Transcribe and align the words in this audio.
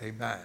Amen. 0.00 0.38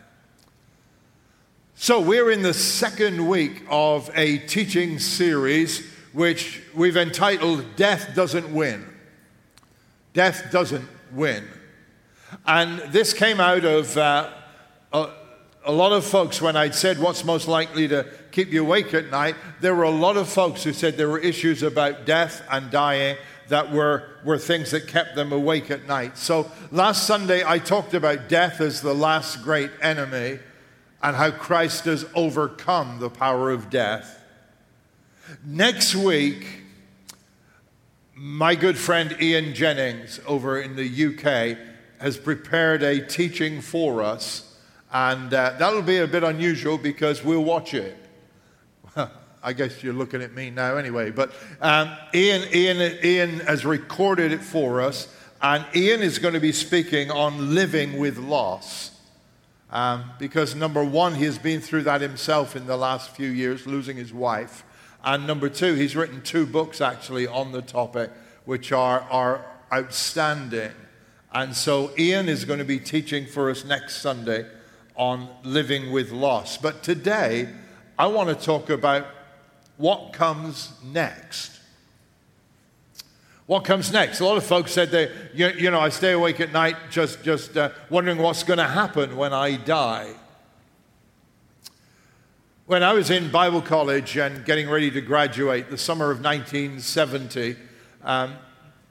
So, 1.75 2.02
we're 2.02 2.32
in 2.32 2.42
the 2.42 2.55
second 2.55 3.28
week 3.28 3.62
of 3.70 4.10
a 4.16 4.40
teaching 4.40 4.98
series 4.98 5.88
which 6.12 6.59
we've 6.74 6.98
entitled 6.98 7.63
Death 7.75 8.15
Doesn't 8.15 8.51
Win. 8.51 8.83
Death 10.13 10.51
Doesn't 10.51 10.87
Win. 11.11 11.47
And 12.47 12.79
this 12.91 13.13
came 13.13 13.39
out 13.39 13.63
of 13.63 13.95
uh, 13.95 14.31
a, 14.91 15.09
a 15.65 15.71
lot 15.71 15.91
of 15.91 16.04
folks 16.04 16.41
when 16.41 16.55
I'd 16.55 16.73
said 16.73 16.97
what's 16.97 17.23
most 17.23 17.47
likely 17.47 17.88
to 17.89 18.07
keep 18.31 18.51
you 18.51 18.63
awake 18.63 18.95
at 18.95 19.11
night. 19.11 19.35
There 19.61 19.75
were 19.75 19.83
a 19.83 19.91
lot 19.91 20.17
of 20.17 20.29
folks 20.29 20.63
who 20.63 20.73
said 20.73 20.97
there 20.97 21.09
were 21.09 21.20
issues 21.20 21.61
about 21.61 22.05
death 22.05 22.43
and 22.49 22.71
dying 22.71 23.17
that 23.54 23.71
were, 23.71 24.04
were 24.23 24.39
things 24.39 24.71
that 24.71 24.88
kept 24.88 25.15
them 25.15 25.31
awake 25.31 25.69
at 25.69 25.86
night. 25.86 26.17
So 26.17 26.51
last 26.71 27.05
Sunday, 27.05 27.43
I 27.45 27.59
talked 27.59 27.93
about 27.93 28.27
death 28.27 28.59
as 28.59 28.81
the 28.81 28.95
last 28.95 29.43
great 29.43 29.69
enemy 29.79 30.39
and 31.04 31.15
how 31.15 31.29
Christ 31.29 31.86
has 31.86 32.04
overcome 32.16 32.98
the 32.98 33.12
power 33.12 33.52
of 33.52 33.70
death. 33.70 34.20
Next 35.45 35.94
week, 35.94 36.48
my 38.16 38.55
good 38.55 38.76
friend 38.76 39.16
Ian 39.22 39.54
Jennings 39.54 40.20
over 40.26 40.59
in 40.59 40.76
the 40.76 41.06
UK 41.06 41.56
has 42.02 42.17
prepared 42.17 42.81
a 42.81 43.06
teaching 43.06 43.62
for 43.62 44.02
us, 44.02 44.58
and 44.92 45.31
uh, 45.31 45.58
that'll 45.59 45.84
be 45.84 46.00
a 46.00 46.08
bit 46.08 46.23
unusual 46.23 46.80
because 46.80 47.23
we'll 47.23 47.44
watch 47.44 47.76
it. 47.76 47.95
I 49.44 49.54
guess 49.54 49.84
you're 49.84 49.94
looking 49.94 50.22
at 50.22 50.34
me 50.34 50.50
now 50.50 50.78
anyway. 50.78 51.12
But 51.12 51.34
um, 51.62 51.92
Ian, 52.14 52.48
Ian, 52.54 52.98
Ian 53.04 53.40
has 53.42 53.66
recorded 53.66 54.32
it 54.32 54.42
for 54.42 54.82
us, 54.82 55.14
and 55.42 55.66
Ian 55.76 56.02
is 56.02 56.18
going 56.18 56.34
to 56.34 56.40
be 56.40 56.54
speaking 56.54 57.12
on 57.12 57.54
living 57.54 57.98
with 58.00 58.18
loss. 58.18 58.92
Um, 59.70 60.12
because 60.18 60.56
number 60.56 60.84
one, 60.84 61.16
he 61.16 61.26
has 61.26 61.38
been 61.38 61.60
through 61.60 61.84
that 61.84 62.00
himself 62.00 62.56
in 62.56 62.67
the 62.67 62.78
last 62.78 63.09
few 63.09 63.30
years, 63.30 63.67
losing 63.67 63.98
his 63.98 64.14
wife. 64.14 64.64
And 65.04 65.28
number 65.28 65.50
two, 65.50 65.73
he's 65.73 65.95
written 65.95 66.22
two 66.22 66.45
books 66.45 66.80
actually 66.80 67.28
on 67.28 67.52
the 67.52 67.62
topic, 67.62 68.12
which 68.45 68.72
are, 68.72 69.02
are 69.12 69.45
outstanding. 69.73 70.72
And 71.34 71.56
so 71.56 71.92
Ian 71.98 72.30
is 72.30 72.45
going 72.45 72.60
to 72.60 72.66
be 72.66 72.80
teaching 72.80 73.26
for 73.26 73.50
us 73.50 73.66
next 73.66 73.98
Sunday 73.98 74.45
on 74.95 75.28
living 75.44 75.92
with 75.92 76.12
loss. 76.12 76.58
But 76.58 76.84
today, 76.84 77.50
I 77.98 78.08
want 78.08 78.30
to 78.30 78.45
talk 78.45 78.70
about 78.70 79.08
what 79.78 80.14
comes 80.14 80.72
next. 80.84 81.60
What 83.46 83.66
comes 83.66 83.92
next? 83.92 84.20
A 84.22 84.26
lot 84.26 84.38
of 84.38 84.46
folks 84.46 84.72
said 84.72 84.90
they, 84.92 85.12
you, 85.34 85.50
you 85.50 85.72
know, 85.72 85.80
I 85.80 85.90
stay 85.90 86.14
awake 86.14 86.40
at 86.40 86.54
night 86.54 86.78
just, 86.90 87.24
just 87.24 87.58
uh, 87.58 87.72
wondering 87.90 88.18
what's 88.18 88.44
going 88.44 88.60
to 88.60 88.68
happen 88.68 89.18
when 89.18 89.34
I 89.34 89.58
die. 89.58 90.14
When 92.66 92.82
I 92.84 92.94
was 92.94 93.10
in 93.10 93.30
Bible 93.30 93.62
college 93.62 94.16
and 94.16 94.46
getting 94.46 94.70
ready 94.70 94.90
to 94.92 95.02
graduate, 95.02 95.70
the 95.70 95.78
summer 95.78 96.10
of 96.10 96.24
1970, 96.24 97.58
um, 98.04 98.36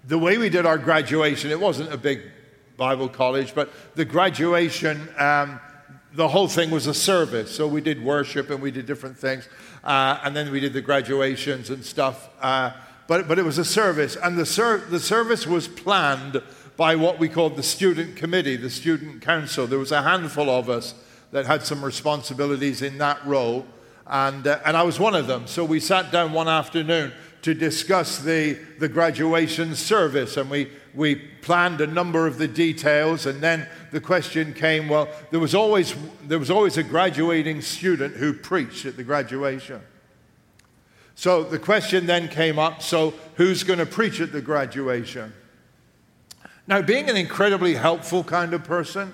the 0.05 0.19
way 0.19 0.37
we 0.37 0.51
did 0.51 0.67
our 0.67 0.77
graduation, 0.77 1.51
it 1.51 1.59
wasn't 1.59 1.91
a 1.91 1.97
big 1.97 2.21
Bible 2.77 3.09
college, 3.09 3.55
but 3.55 3.71
the 3.95 4.05
graduation, 4.05 5.09
um, 5.17 5.59
the 6.15 6.29
whole 6.29 6.49
thing 6.49 6.71
was 6.71 6.87
a 6.87 6.95
service. 6.95 7.55
So 7.55 7.67
we 7.67 7.81
did 7.81 8.03
worship 8.03 8.51
and 8.51 8.61
we 8.61 8.71
did 8.71 8.87
different 8.87 9.17
things. 9.17 9.49
Uh, 9.83 10.21
and 10.23 10.37
then 10.37 10.51
we 10.51 10.61
did 10.61 10.73
the 10.73 10.81
graduations 10.81 11.71
and 11.71 11.85
stuff. 11.85 12.29
Uh, 12.41 12.73
but, 13.07 13.29
but 13.29 13.39
it 13.39 13.45
was 13.45 13.59
a 13.59 13.65
service, 13.65 14.17
and 14.17 14.39
the, 14.39 14.47
ser- 14.47 14.87
the 14.89 15.01
service 15.01 15.47
was 15.47 15.67
planned 15.69 16.41
by 16.77 16.97
what 16.97 17.19
we 17.19 17.29
called 17.29 17.57
the 17.57 17.63
student 17.63 18.17
committee, 18.17 18.57
the 18.57 18.71
student 18.71 19.21
council. 19.21 19.67
There 19.67 19.79
was 19.79 19.93
a 19.93 20.03
handful 20.03 20.49
of 20.49 20.71
us 20.71 20.95
that 21.33 21.47
had 21.47 21.63
some 21.63 21.85
responsibilities 21.85 22.81
in 22.81 22.99
that 22.99 23.25
role, 23.27 23.67
and, 24.07 24.47
uh, 24.47 24.61
and 24.65 24.77
I 24.77 24.83
was 24.83 25.01
one 25.01 25.15
of 25.15 25.27
them. 25.27 25.47
So 25.47 25.65
we 25.65 25.81
sat 25.81 26.13
down 26.13 26.33
one 26.33 26.49
afternoon 26.49 27.13
to 27.43 27.55
discuss 27.55 28.19
the, 28.19 28.59
the 28.79 28.89
graduation 28.89 29.75
service, 29.75 30.37
and 30.37 30.49
we, 30.49 30.71
we 30.95 31.15
planned 31.17 31.81
a 31.81 31.87
number 31.87 32.27
of 32.27 32.39
the 32.39 32.49
details, 32.49 33.27
and 33.27 33.41
then 33.41 33.67
the 33.91 34.01
question 34.01 34.53
came 34.53 34.89
well, 34.89 35.09
there 35.31 35.41
was, 35.41 35.55
always, 35.55 35.95
there 36.25 36.39
was 36.39 36.51
always 36.51 36.77
a 36.77 36.83
graduating 36.83 37.61
student 37.63 38.17
who 38.17 38.33
preached 38.33 38.85
at 38.87 38.97
the 38.97 39.05
graduation. 39.05 39.81
So 41.15 41.45
the 41.45 41.59
question 41.59 42.07
then 42.07 42.29
came 42.29 42.59
up 42.59 42.83
so, 42.83 43.15
who's 43.37 43.65
going 43.65 43.79
to 43.79 43.87
preach 43.87 44.21
at 44.21 44.33
the 44.33 44.41
graduation? 44.41 45.33
Now, 46.67 46.81
being 46.81 47.11
an 47.11 47.17
incredibly 47.17 47.75
helpful 47.75 48.23
kind 48.23 48.55
of 48.55 48.65
person 48.65 49.13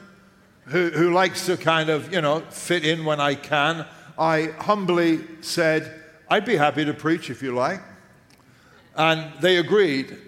who, 0.67 0.91
who 0.91 1.13
likes 1.13 1.47
to 1.47 1.57
kind 1.57 1.89
of, 1.89 2.13
you 2.13 2.21
know, 2.21 2.41
fit 2.51 2.85
in 2.85 3.05
when 3.05 3.21
I 3.21 3.35
can, 3.35 3.87
I 4.19 4.53
humbly 4.59 5.21
said, 5.41 6.03
I'd 6.29 6.45
be 6.45 6.57
happy 6.57 6.85
to 6.85 6.93
preach 6.93 7.31
if 7.31 7.43
you 7.43 7.53
like. 7.53 7.81
And 8.97 9.33
they 9.41 9.57
agreed. 9.57 10.19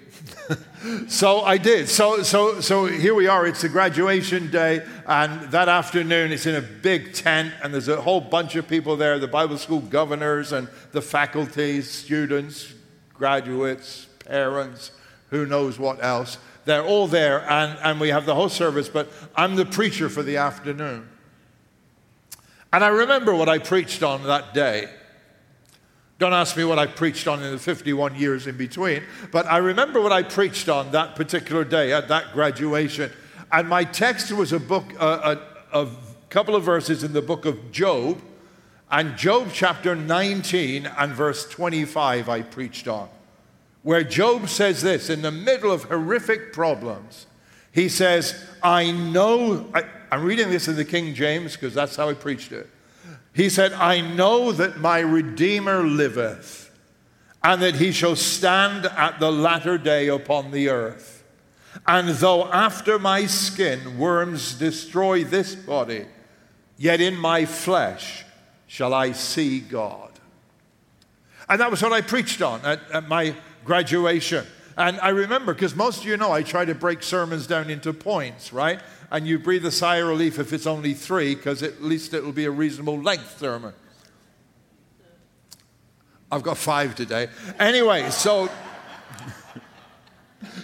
So 1.08 1.42
I 1.42 1.58
did. 1.58 1.88
So, 1.88 2.22
so, 2.22 2.60
so 2.60 2.86
here 2.86 3.14
we 3.14 3.26
are. 3.26 3.47
It's 3.47 3.64
a 3.64 3.69
graduation 3.69 4.50
day, 4.50 4.84
and 5.06 5.50
that 5.50 5.69
afternoon 5.69 6.32
it's 6.32 6.47
in 6.47 6.54
a 6.54 6.62
big 6.62 7.12
tent, 7.12 7.53
and 7.62 7.72
there's 7.72 7.88
a 7.88 8.00
whole 8.00 8.20
bunch 8.20 8.56
of 8.56 8.66
people 8.69 8.97
there 8.97 9.19
the 9.19 9.28
Bible 9.28 9.58
school 9.58 9.81
governors, 9.81 10.53
and 10.53 10.69
the 10.92 11.03
faculty, 11.03 11.82
students, 11.82 12.72
graduates, 13.14 14.06
parents, 14.25 14.92
who 15.31 15.47
knows 15.47 15.78
what 15.78 16.03
else. 16.03 16.38
They're 16.64 16.84
all 16.84 17.06
there, 17.06 17.48
and, 17.50 17.78
and 17.82 18.00
we 18.00 18.08
have 18.08 18.26
the 18.26 18.34
whole 18.34 18.48
service, 18.48 18.88
but 18.88 19.10
I'm 19.34 19.56
the 19.56 19.66
preacher 19.66 20.08
for 20.08 20.22
the 20.22 20.37
afternoon. 20.37 21.08
And 22.72 22.84
I 22.84 22.88
remember 22.88 23.34
what 23.34 23.48
I 23.48 23.58
preached 23.58 24.02
on 24.02 24.22
that 24.25 24.54
day. 24.54 24.88
Don't 26.20 26.34
ask 26.34 26.54
me 26.54 26.64
what 26.64 26.78
I 26.78 26.86
preached 26.86 27.26
on 27.26 27.42
in 27.42 27.50
the 27.50 27.58
51 27.58 28.14
years 28.14 28.47
in 28.47 28.58
between, 28.58 29.03
but 29.32 29.47
I 29.47 29.56
remember 29.56 30.03
what 30.03 30.12
I 30.12 30.22
preached 30.22 30.69
on 30.69 30.92
that 30.92 31.16
particular 31.16 31.64
day 31.64 31.94
at 31.94 32.08
that 32.08 32.34
graduation. 32.34 33.10
And 33.50 33.66
my 33.66 33.84
text 33.84 34.31
was 34.31 34.53
a 34.53 34.60
book, 34.60 34.84
uh, 35.00 35.36
a, 35.72 35.81
a 35.81 35.88
couple 36.28 36.54
of 36.54 36.62
verses 36.62 37.03
in 37.04 37.14
the 37.14 37.22
book 37.22 37.47
of 37.47 37.72
Job, 37.72 38.20
and 38.91 39.16
Job 39.16 39.48
chapter 39.54 39.97
19 39.97 40.84
and 40.86 41.12
verse 41.14 41.48
25 41.48 42.28
I 42.28 42.42
preached 42.42 42.87
on, 42.87 43.08
where 43.82 44.04
Job 44.04 44.50
says 44.50 44.82
this 44.82 45.08
in 45.08 45.22
the 45.22 45.32
middle 45.32 45.72
of 45.72 45.84
horrific 45.84 46.52
problems. 46.52 47.25
He 47.72 47.88
says, 47.88 48.47
I 48.62 48.91
know, 48.91 49.70
I, 49.72 49.84
I'm 50.12 50.22
reading 50.22 50.50
this 50.50 50.69
in 50.69 50.76
the 50.76 50.84
King 50.84 51.14
James 51.14 51.54
because 51.54 51.72
that's 51.72 51.97
how 51.97 52.10
I 52.10 52.14
preached 52.14 52.52
it. 52.52 52.69
He 53.33 53.49
said, 53.49 53.73
I 53.73 54.01
know 54.01 54.53
that 54.53 54.79
my 54.79 55.01
Redeemer 55.01 55.85
liveth, 55.85 56.71
and 57.43 57.63
that 57.63 57.77
he 57.77 57.93
shall 57.93 58.17
stand 58.17 58.87
at 58.87 59.21
the 59.21 59.31
latter 59.31 59.79
day 59.79 60.09
upon 60.09 60.51
the 60.51 60.69
earth. 60.69 61.25
And 61.87 62.09
though 62.09 62.51
after 62.53 62.99
my 62.99 63.27
skin 63.27 63.99
worms 63.99 64.55
destroy 64.55 65.25
this 65.25 65.55
body, 65.55 66.07
yet 66.77 67.01
in 67.01 67.17
my 67.17 67.45
flesh 67.45 68.25
shall 68.67 68.93
I 68.93 69.13
see 69.13 69.61
God. 69.61 70.11
And 71.49 71.61
that 71.61 71.71
was 71.71 71.83
what 71.83 71.93
I 71.93 72.01
preached 72.01 72.43
on 72.43 72.65
at, 72.65 72.81
at 72.93 73.09
my 73.09 73.35
graduation. 73.65 74.47
And 74.81 74.99
I 75.01 75.11
remember, 75.11 75.55
because 75.55 75.77
most 75.77 76.01
of 76.01 76.07
you 76.07 76.17
know, 76.17 76.33
I 76.33 76.43
try 76.43 76.65
to 76.65 76.75
break 76.75 77.03
sermons 77.03 77.47
down 77.47 77.71
into 77.71 77.93
points, 77.93 78.53
right? 78.53 78.81
and 79.11 79.27
you 79.27 79.39
breathe 79.39 79.67
a 79.67 79.71
sigh 79.71 79.97
of 79.97 80.09
relief 80.09 80.39
if 80.39 80.53
it's 80.53 80.67
only 80.67 80.95
three, 80.95 81.35
because 81.35 81.63
at 81.63 81.83
least 81.83 82.15
it 82.15 82.25
will 82.25 82.33
be 82.33 82.45
a 82.45 82.51
reasonable 82.51 83.01
length 83.01 83.39
sermon. 83.39 83.75
I've 86.31 86.45
got 86.45 86.59
five 86.59 86.95
today. 86.95 87.29
Anyway, 87.59 88.11
so. 88.11 88.49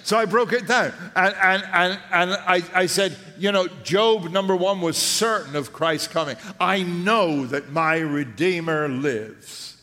So 0.05 0.17
I 0.17 0.25
broke 0.25 0.55
it 0.55 0.67
down. 0.67 0.95
And, 1.15 1.35
and, 1.35 1.63
and, 1.73 2.01
and 2.11 2.31
I, 2.33 2.63
I 2.73 2.87
said, 2.87 3.15
you 3.39 3.53
know, 3.53 3.69
Job, 3.85 4.31
number 4.31 4.57
one, 4.57 4.81
was 4.81 4.97
certain 4.97 5.55
of 5.55 5.73
Christ's 5.73 6.09
coming. 6.09 6.37
I 6.59 6.83
know 6.83 7.45
that 7.47 7.73
my 7.73 7.99
Redeemer 7.99 8.89
lives. 8.89 9.77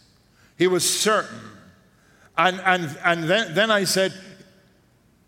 He 0.57 0.65
was 0.65 0.89
certain. 0.89 1.39
And, 2.37 2.59
and, 2.61 2.97
and 3.03 3.23
then, 3.25 3.53
then 3.53 3.71
I 3.71 3.83
said, 3.83 4.13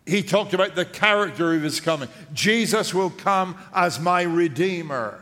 he 0.05 0.21
talked 0.21 0.53
about 0.53 0.75
the 0.75 0.85
character 0.85 1.53
of 1.53 1.61
his 1.61 1.79
coming. 1.79 2.09
Jesus 2.33 2.93
will 2.93 3.09
come 3.09 3.57
as 3.73 3.99
my 3.99 4.21
Redeemer. 4.21 5.19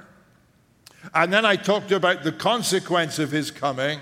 And 1.13 1.31
then 1.31 1.45
I 1.45 1.55
talked 1.55 1.91
about 1.91 2.23
the 2.23 2.31
consequence 2.31 3.19
of 3.19 3.31
his 3.31 3.51
coming. 3.51 3.99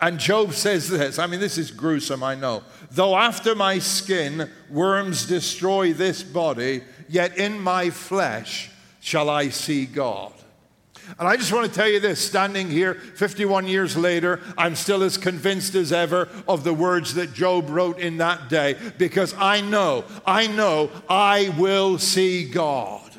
And 0.00 0.18
Job 0.18 0.54
says 0.54 0.88
this 0.88 1.18
I 1.18 1.26
mean, 1.26 1.40
this 1.40 1.58
is 1.58 1.70
gruesome, 1.70 2.22
I 2.22 2.34
know. 2.34 2.62
Though 2.90 3.16
after 3.16 3.54
my 3.54 3.78
skin 3.78 4.50
worms 4.70 5.26
destroy 5.26 5.92
this 5.92 6.22
body, 6.22 6.82
yet 7.08 7.36
in 7.36 7.60
my 7.60 7.90
flesh 7.90 8.70
shall 9.00 9.28
I 9.28 9.50
see 9.50 9.86
God. 9.86 10.32
And 11.18 11.28
I 11.28 11.36
just 11.36 11.52
want 11.52 11.66
to 11.66 11.74
tell 11.74 11.88
you 11.88 12.00
this 12.00 12.24
standing 12.24 12.70
here 12.70 12.94
51 12.94 13.66
years 13.66 13.96
later, 13.96 14.40
I'm 14.56 14.74
still 14.74 15.02
as 15.02 15.16
convinced 15.16 15.74
as 15.74 15.92
ever 15.92 16.28
of 16.48 16.64
the 16.64 16.74
words 16.74 17.14
that 17.14 17.32
Job 17.32 17.68
wrote 17.68 17.98
in 17.98 18.18
that 18.18 18.48
day 18.48 18.76
because 18.98 19.34
I 19.34 19.60
know, 19.60 20.04
I 20.26 20.46
know 20.46 20.90
I 21.08 21.54
will 21.58 21.98
see 21.98 22.48
God. 22.48 23.10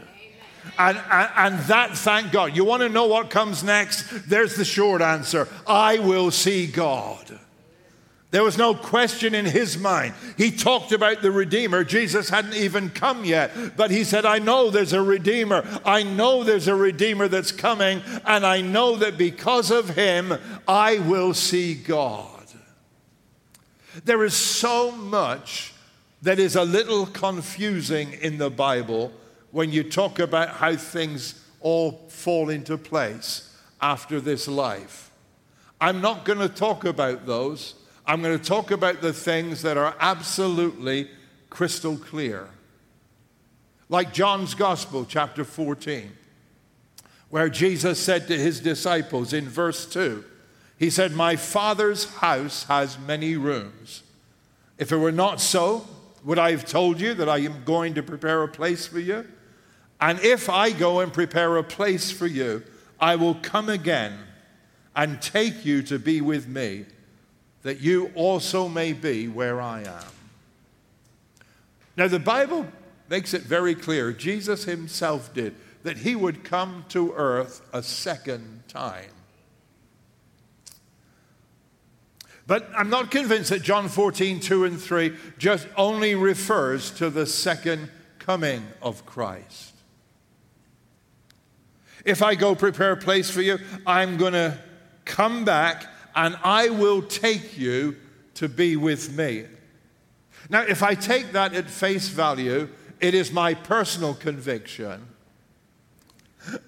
And, 0.78 0.98
and, 1.12 1.30
and, 1.36 1.60
that, 1.66 1.98
thank 1.98 2.32
God. 2.32 2.56
You 2.56 2.64
want 2.64 2.82
to 2.82 2.90
know 2.90 3.06
what 3.06 3.30
comes 3.30 3.64
next? 3.64 4.30
There's 4.30 4.56
the 4.56 4.66
short 4.66 5.02
answer 5.02 5.48
I 5.68 6.00
will 6.00 6.32
see 6.32 6.66
God. 6.66 7.40
There 8.32 8.44
was 8.44 8.58
no 8.58 8.74
question 8.74 9.36
in 9.36 9.46
his 9.46 9.78
mind. 9.78 10.14
He 10.38 10.52
talked 10.52 10.94
about 10.94 11.22
the 11.22 11.32
Redeemer. 11.32 11.84
Jesus 11.84 12.30
hadn't 12.30 12.56
even 12.56 12.90
come 12.90 13.26
yet, 13.26 13.76
but 13.76 13.92
he 13.92 14.06
said, 14.06 14.26
I 14.26 14.40
know 14.40 14.70
there's 14.70 14.94
a 14.94 15.02
Redeemer. 15.02 15.68
I 15.84 16.04
know 16.04 16.46
there's 16.46 16.70
a 16.70 16.76
Redeemer 16.76 17.28
that's 17.28 17.52
coming, 17.52 18.02
and 18.26 18.46
I 18.46 18.62
know 18.62 18.96
that 18.96 19.18
because 19.18 19.70
of 19.70 19.90
him, 19.90 20.34
I 20.66 21.00
will 21.00 21.34
see 21.34 21.76
God. 21.76 22.30
There 24.06 24.24
is 24.24 24.34
so 24.34 24.92
much 24.92 25.74
that 26.22 26.40
is 26.40 26.56
a 26.56 26.64
little 26.64 27.08
confusing 27.08 28.14
in 28.14 28.38
the 28.38 28.50
Bible 28.50 29.12
when 29.52 29.74
you 29.74 29.84
talk 29.84 30.20
about 30.20 30.50
how 30.50 30.78
things 30.78 31.44
all 31.60 32.08
fall 32.08 32.50
into 32.50 32.78
place 32.78 33.54
after 33.82 34.22
this 34.22 34.48
life. 34.48 35.12
I'm 35.82 36.00
not 36.00 36.24
going 36.24 36.40
to 36.40 36.48
talk 36.48 36.86
about 36.86 37.26
those. 37.26 37.76
I'm 38.06 38.22
going 38.22 38.38
to 38.38 38.44
talk 38.44 38.72
about 38.72 39.02
the 39.02 39.14
things 39.14 39.62
that 39.62 39.78
are 39.78 39.96
absolutely 40.00 41.10
crystal 41.50 41.98
clear. 41.98 42.50
Like 43.90 44.14
John's 44.14 44.54
Gospel, 44.54 45.06
chapter 45.06 45.44
14, 45.44 46.12
where 47.30 47.50
Jesus 47.50 48.00
said 48.00 48.28
to 48.28 48.38
his 48.38 48.60
disciples 48.60 49.34
in 49.34 49.48
verse 49.48 49.86
2, 49.86 50.24
He 50.78 50.90
said, 50.90 51.12
My 51.12 51.36
Father's 51.36 52.06
house 52.16 52.64
has 52.64 52.98
many 52.98 53.36
rooms. 53.36 54.04
If 54.78 54.92
it 54.92 54.98
were 54.98 55.12
not 55.12 55.40
so, 55.40 55.88
would 56.24 56.40
I 56.40 56.52
have 56.52 56.66
told 56.66 57.00
you 57.00 57.14
that 57.16 57.30
I 57.30 57.40
am 57.40 57.64
going 57.66 57.94
to 57.96 58.04
prepare 58.04 58.44
a 58.44 58.48
place 58.48 58.88
for 58.88 59.00
you? 59.00 59.28
And 60.00 60.20
if 60.22 60.50
I 60.50 60.72
go 60.72 61.00
and 61.00 61.14
prepare 61.14 61.58
a 61.58 61.64
place 61.64 62.12
for 62.12 62.28
you, 62.28 62.64
I 63.00 63.16
will 63.16 63.36
come 63.36 63.70
again 63.70 64.18
and 64.96 65.22
take 65.22 65.64
you 65.66 65.84
to 65.84 66.00
be 66.00 66.22
with 66.22 66.48
me 66.48 66.86
that 67.64 67.80
you 67.80 68.12
also 68.16 68.68
may 68.68 68.94
be 68.94 69.28
where 69.28 69.62
I 69.62 69.82
am. 69.82 70.12
Now, 71.98 72.08
the 72.08 72.20
Bible 72.20 72.66
makes 73.10 73.34
it 73.34 73.44
very 73.44 73.76
clear, 73.76 74.12
Jesus 74.12 74.64
himself 74.64 75.34
did, 75.34 75.56
that 75.84 75.98
he 75.98 76.16
would 76.16 76.44
come 76.44 76.86
to 76.90 77.14
earth 77.14 77.62
a 77.74 77.84
second 77.84 78.64
time. 78.68 79.12
But 82.48 82.70
I'm 82.76 82.90
not 82.90 83.12
convinced 83.12 83.50
that 83.52 83.62
John 83.62 83.88
14, 83.88 84.40
2 84.40 84.66
and 84.66 84.82
3 84.82 85.14
just 85.38 85.68
only 85.78 86.16
refers 86.16 86.92
to 86.92 87.10
the 87.10 87.26
second 87.26 87.90
coming 88.20 88.66
of 88.82 89.06
Christ. 89.06 89.74
If 92.04 92.24
I 92.24 92.36
go 92.36 92.56
prepare 92.56 92.94
a 92.94 92.98
place 92.98 93.30
for 93.30 93.42
you, 93.42 93.60
I'm 93.86 94.18
going 94.18 94.34
to 94.34 94.58
come 95.06 95.46
back 95.46 95.86
and 96.16 96.38
I 96.44 96.70
will 96.70 97.02
take 97.02 97.58
you 97.58 97.96
to 98.36 98.50
be 98.50 98.76
with 98.76 99.16
me. 99.16 99.46
Now, 100.50 100.64
if 100.64 100.84
I 100.84 100.96
take 100.96 101.32
that 101.34 101.54
at 101.54 101.70
face 101.70 102.08
value, 102.08 102.70
it 103.00 103.14
is 103.14 103.32
my 103.32 103.54
personal 103.54 104.14
conviction, 104.14 105.06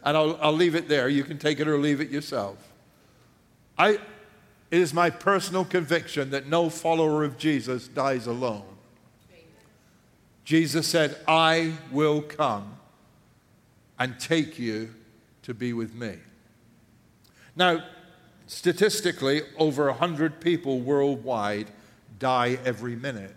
and 0.04 0.18
I'll, 0.18 0.38
I'll 0.42 0.54
leave 0.54 0.76
it 0.76 0.88
there. 0.88 1.10
You 1.10 1.24
can 1.24 1.38
take 1.38 1.60
it 1.60 1.68
or 1.68 1.78
leave 1.78 2.00
it 2.02 2.10
yourself. 2.10 2.58
I, 3.78 3.92
it 4.72 4.80
is 4.80 4.94
my 4.94 5.10
personal 5.10 5.66
conviction 5.66 6.32
that 6.32 6.48
no 6.48 6.70
follower 6.70 7.24
of 7.24 7.38
Jesus 7.38 7.88
dies 7.88 8.28
alone. 8.28 8.66
Jesus 10.44 10.88
said, 10.88 11.18
I 11.28 11.74
will 11.92 12.22
come 12.22 12.78
and 13.98 14.20
take 14.20 14.60
you 14.60 14.94
to 15.44 15.54
be 15.54 15.74
with 15.74 15.94
me. 15.96 16.18
Now, 17.56 17.84
Statistically, 18.48 19.42
over 19.58 19.88
100 19.88 20.42
people 20.42 20.82
worldwide 20.82 21.68
die 22.20 22.58
every 22.66 22.96
minute. 22.96 23.36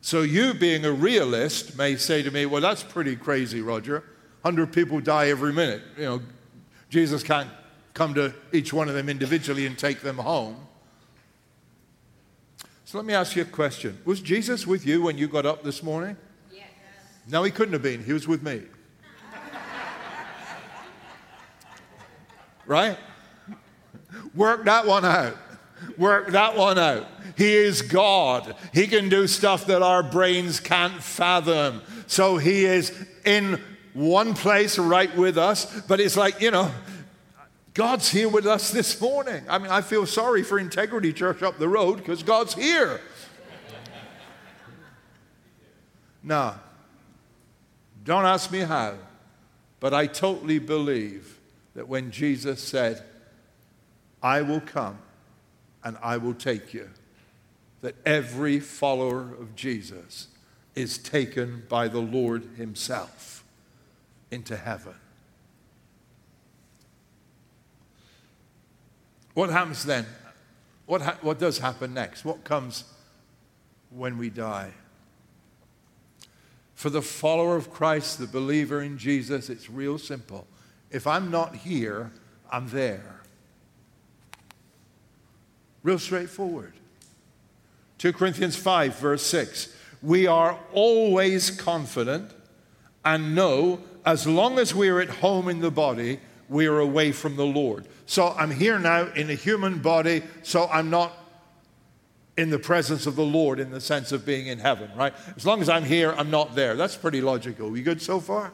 So, 0.00 0.22
you 0.22 0.52
being 0.52 0.84
a 0.84 0.92
realist 0.92 1.78
may 1.78 1.96
say 1.96 2.22
to 2.22 2.30
me, 2.30 2.46
Well, 2.46 2.60
that's 2.60 2.82
pretty 2.82 3.16
crazy, 3.16 3.62
Roger. 3.62 4.04
100 4.42 4.72
people 4.72 5.00
die 5.00 5.28
every 5.28 5.52
minute. 5.52 5.82
You 5.96 6.04
know, 6.04 6.22
Jesus 6.90 7.22
can't 7.22 7.48
come 7.94 8.12
to 8.14 8.34
each 8.52 8.72
one 8.72 8.88
of 8.88 8.94
them 8.94 9.08
individually 9.08 9.66
and 9.66 9.78
take 9.78 10.00
them 10.00 10.18
home. 10.18 10.56
So, 12.84 12.98
let 12.98 13.06
me 13.06 13.14
ask 13.14 13.34
you 13.34 13.42
a 13.42 13.46
question 13.46 13.98
Was 14.04 14.20
Jesus 14.20 14.66
with 14.66 14.86
you 14.86 15.00
when 15.00 15.16
you 15.16 15.26
got 15.26 15.46
up 15.46 15.62
this 15.62 15.82
morning? 15.82 16.16
Yes. 16.52 16.66
No, 17.26 17.42
he 17.42 17.50
couldn't 17.50 17.72
have 17.72 17.82
been. 17.82 18.04
He 18.04 18.12
was 18.12 18.28
with 18.28 18.42
me. 18.42 18.60
right? 22.66 22.98
Work 24.34 24.64
that 24.64 24.86
one 24.86 25.04
out. 25.04 25.36
Work 25.98 26.28
that 26.28 26.56
one 26.56 26.78
out. 26.78 27.06
He 27.36 27.54
is 27.54 27.82
God. 27.82 28.54
He 28.72 28.86
can 28.86 29.08
do 29.08 29.26
stuff 29.26 29.66
that 29.66 29.82
our 29.82 30.02
brains 30.02 30.60
can't 30.60 31.02
fathom. 31.02 31.82
So 32.06 32.36
he 32.36 32.64
is 32.64 32.92
in 33.24 33.60
one 33.92 34.34
place 34.34 34.78
right 34.78 35.14
with 35.16 35.38
us, 35.38 35.82
but 35.82 36.00
it's 36.00 36.16
like, 36.16 36.40
you 36.40 36.50
know, 36.50 36.70
God's 37.74 38.08
here 38.08 38.28
with 38.28 38.46
us 38.46 38.70
this 38.70 39.00
morning. 39.00 39.44
I 39.48 39.58
mean, 39.58 39.70
I 39.70 39.80
feel 39.80 40.06
sorry 40.06 40.42
for 40.44 40.58
Integrity 40.58 41.12
Church 41.12 41.42
up 41.42 41.58
the 41.58 41.68
road 41.68 41.96
because 41.98 42.22
God's 42.22 42.54
here. 42.54 43.00
Now, 46.22 46.60
don't 48.04 48.24
ask 48.24 48.50
me 48.50 48.60
how, 48.60 48.94
but 49.80 49.92
I 49.92 50.06
totally 50.06 50.58
believe 50.58 51.38
that 51.74 51.88
when 51.88 52.10
Jesus 52.10 52.62
said, 52.62 53.02
I 54.24 54.40
will 54.40 54.60
come 54.60 54.98
and 55.84 55.98
I 56.02 56.16
will 56.16 56.32
take 56.32 56.72
you. 56.72 56.88
That 57.82 57.94
every 58.06 58.58
follower 58.58 59.20
of 59.20 59.54
Jesus 59.54 60.28
is 60.74 60.96
taken 60.96 61.64
by 61.68 61.86
the 61.88 62.00
Lord 62.00 62.42
Himself 62.56 63.44
into 64.30 64.56
heaven. 64.56 64.94
What 69.34 69.50
happens 69.50 69.84
then? 69.84 70.06
What, 70.86 71.02
ha- 71.02 71.18
what 71.20 71.38
does 71.38 71.58
happen 71.58 71.92
next? 71.92 72.24
What 72.24 72.44
comes 72.44 72.84
when 73.90 74.16
we 74.16 74.30
die? 74.30 74.70
For 76.74 76.88
the 76.88 77.02
follower 77.02 77.56
of 77.56 77.70
Christ, 77.70 78.18
the 78.18 78.26
believer 78.26 78.80
in 78.80 78.96
Jesus, 78.96 79.50
it's 79.50 79.68
real 79.68 79.98
simple. 79.98 80.46
If 80.90 81.06
I'm 81.06 81.30
not 81.30 81.56
here, 81.56 82.10
I'm 82.50 82.68
there. 82.70 83.20
Real 85.84 85.98
straightforward. 86.00 86.72
2 87.98 88.12
Corinthians 88.12 88.56
5, 88.56 88.98
verse 88.98 89.22
6. 89.24 89.68
We 90.02 90.26
are 90.26 90.58
always 90.72 91.50
confident 91.50 92.32
and 93.04 93.34
know 93.34 93.80
as 94.04 94.26
long 94.26 94.58
as 94.58 94.74
we're 94.74 95.00
at 95.00 95.08
home 95.08 95.48
in 95.48 95.60
the 95.60 95.70
body, 95.70 96.20
we 96.48 96.66
are 96.66 96.80
away 96.80 97.12
from 97.12 97.36
the 97.36 97.46
Lord. 97.46 97.86
So 98.06 98.34
I'm 98.36 98.50
here 98.50 98.78
now 98.78 99.06
in 99.12 99.30
a 99.30 99.34
human 99.34 99.78
body, 99.78 100.22
so 100.42 100.68
I'm 100.70 100.90
not 100.90 101.12
in 102.36 102.50
the 102.50 102.58
presence 102.58 103.06
of 103.06 103.14
the 103.16 103.24
Lord 103.24 103.60
in 103.60 103.70
the 103.70 103.80
sense 103.80 104.10
of 104.10 104.26
being 104.26 104.46
in 104.48 104.58
heaven, 104.58 104.90
right? 104.96 105.14
As 105.36 105.46
long 105.46 105.60
as 105.60 105.68
I'm 105.68 105.84
here, 105.84 106.12
I'm 106.12 106.30
not 106.30 106.54
there. 106.54 106.74
That's 106.74 106.96
pretty 106.96 107.20
logical. 107.20 107.70
We 107.70 107.82
good 107.82 108.02
so 108.02 108.20
far? 108.20 108.52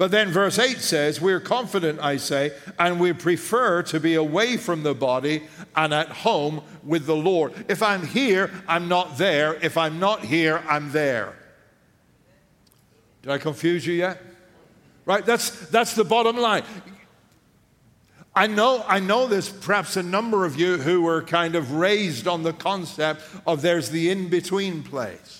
But 0.00 0.12
then 0.12 0.30
verse 0.30 0.58
8 0.58 0.78
says, 0.78 1.20
We're 1.20 1.40
confident, 1.40 2.00
I 2.00 2.16
say, 2.16 2.52
and 2.78 2.98
we 2.98 3.12
prefer 3.12 3.82
to 3.82 4.00
be 4.00 4.14
away 4.14 4.56
from 4.56 4.82
the 4.82 4.94
body 4.94 5.42
and 5.76 5.92
at 5.92 6.08
home 6.08 6.62
with 6.82 7.04
the 7.04 7.14
Lord. 7.14 7.52
If 7.68 7.82
I'm 7.82 8.06
here, 8.06 8.50
I'm 8.66 8.88
not 8.88 9.18
there. 9.18 9.56
If 9.62 9.76
I'm 9.76 10.00
not 10.00 10.24
here, 10.24 10.64
I'm 10.66 10.90
there. 10.92 11.34
Did 13.20 13.32
I 13.32 13.36
confuse 13.36 13.86
you 13.86 13.92
yet? 13.92 14.22
Right? 15.04 15.26
That's, 15.26 15.68
that's 15.68 15.94
the 15.94 16.04
bottom 16.04 16.38
line. 16.38 16.64
I 18.34 18.46
know, 18.46 18.82
I 18.88 19.00
know 19.00 19.26
there's 19.26 19.50
perhaps 19.50 19.98
a 19.98 20.02
number 20.02 20.46
of 20.46 20.58
you 20.58 20.78
who 20.78 21.02
were 21.02 21.20
kind 21.20 21.54
of 21.54 21.72
raised 21.72 22.26
on 22.26 22.42
the 22.42 22.54
concept 22.54 23.22
of 23.46 23.60
there's 23.60 23.90
the 23.90 24.08
in 24.08 24.30
between 24.30 24.82
place. 24.82 25.39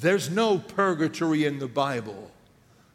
There's 0.00 0.30
no 0.30 0.58
purgatory 0.58 1.44
in 1.44 1.58
the 1.58 1.68
Bible. 1.68 2.30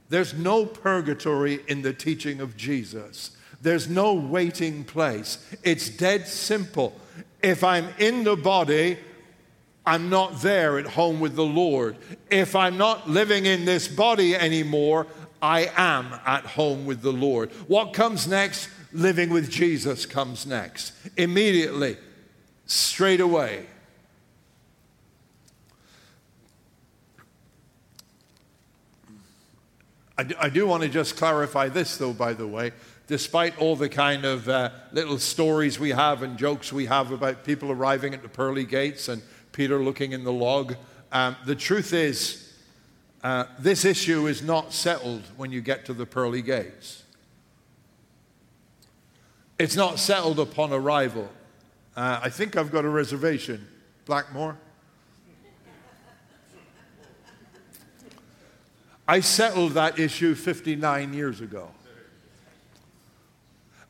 There's 0.10 0.34
no 0.34 0.66
purgatory 0.66 1.60
in 1.68 1.82
the 1.82 1.94
teaching 1.94 2.42
of 2.42 2.58
Jesus. 2.58 3.36
There's 3.62 3.88
no 3.88 4.14
waiting 4.14 4.84
place. 4.84 5.38
It's 5.64 5.90
dead 5.90 6.28
simple. 6.28 7.00
If 7.42 7.64
I'm 7.64 7.88
in 8.00 8.24
the 8.24 8.36
body, 8.36 8.98
I'm 9.86 10.10
not 10.10 10.42
there 10.42 10.80
at 10.80 10.88
home 10.88 11.20
with 11.20 11.36
the 11.36 11.46
Lord. 11.46 11.98
If 12.30 12.56
I'm 12.56 12.78
not 12.78 13.10
living 13.10 13.46
in 13.46 13.66
this 13.66 13.88
body 13.88 14.36
anymore, 14.36 15.08
I 15.42 15.72
am 15.76 16.08
at 16.26 16.46
home 16.46 16.86
with 16.86 17.02
the 17.02 17.14
Lord. 17.14 17.52
What 17.68 17.94
comes 17.94 18.28
next? 18.28 18.70
Living 18.94 19.30
with 19.30 19.52
Jesus 19.52 20.06
comes 20.06 20.46
next. 20.46 20.94
Immediately, 21.18 21.98
straight 22.66 23.20
away. 23.20 23.68
I 30.18 30.24
do, 30.24 30.36
I 30.40 30.50
do 30.50 30.66
want 30.66 30.84
to 30.84 30.90
just 30.90 31.18
clarify 31.18 31.68
this, 31.68 31.98
though, 31.98 32.14
by 32.14 32.34
the 32.34 32.48
way. 32.48 32.72
Despite 33.08 33.58
all 33.60 33.76
the 33.76 33.90
kind 33.90 34.26
of 34.26 34.48
uh, 34.48 34.70
little 34.92 35.20
stories 35.20 35.78
we 35.78 35.90
have 35.90 36.24
and 36.24 36.38
jokes 36.38 36.72
we 36.72 36.86
have 36.86 37.12
about 37.12 37.44
people 37.44 37.72
arriving 37.72 38.14
at 38.14 38.24
the 38.24 38.30
pearly 38.30 38.64
gates 38.64 39.10
and 39.10 39.22
Peter 39.52 39.84
looking 39.84 40.14
in 40.14 40.24
the 40.24 40.32
log, 40.32 40.76
um, 41.12 41.36
the 41.46 41.56
truth 41.56 41.94
is, 41.94 42.54
uh, 43.24 43.46
this 43.60 43.86
issue 43.86 44.28
is 44.28 44.42
not 44.42 44.74
settled 44.74 45.24
when 45.36 45.52
you 45.52 45.62
get 45.62 45.86
to 45.86 45.94
the 45.94 46.06
pearly 46.06 46.42
gates. 46.42 47.04
It's 49.60 49.76
not 49.76 50.00
settled 50.00 50.40
upon 50.40 50.72
arrival. 50.74 51.30
Uh, 51.96 52.20
I 52.24 52.30
think 52.30 52.56
I've 52.56 52.72
got 52.72 52.86
a 52.86 52.90
reservation. 52.90 53.68
Blackmore? 54.06 54.58
I 59.08 59.20
settled 59.20 59.74
that 59.74 60.00
issue 60.00 60.36
59 60.36 61.14
years 61.14 61.42
ago. 61.42 61.70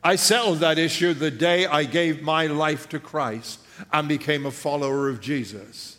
I 0.04 0.16
settled 0.16 0.60
that 0.60 0.78
issue 0.78 1.14
the 1.14 1.30
day 1.30 1.66
I 1.66 1.84
gave 1.84 2.22
my 2.22 2.46
life 2.46 2.88
to 2.90 3.00
Christ 3.00 3.60
and 3.92 4.08
became 4.08 4.46
a 4.46 4.50
follower 4.50 5.08
of 5.08 5.20
Jesus. 5.20 5.96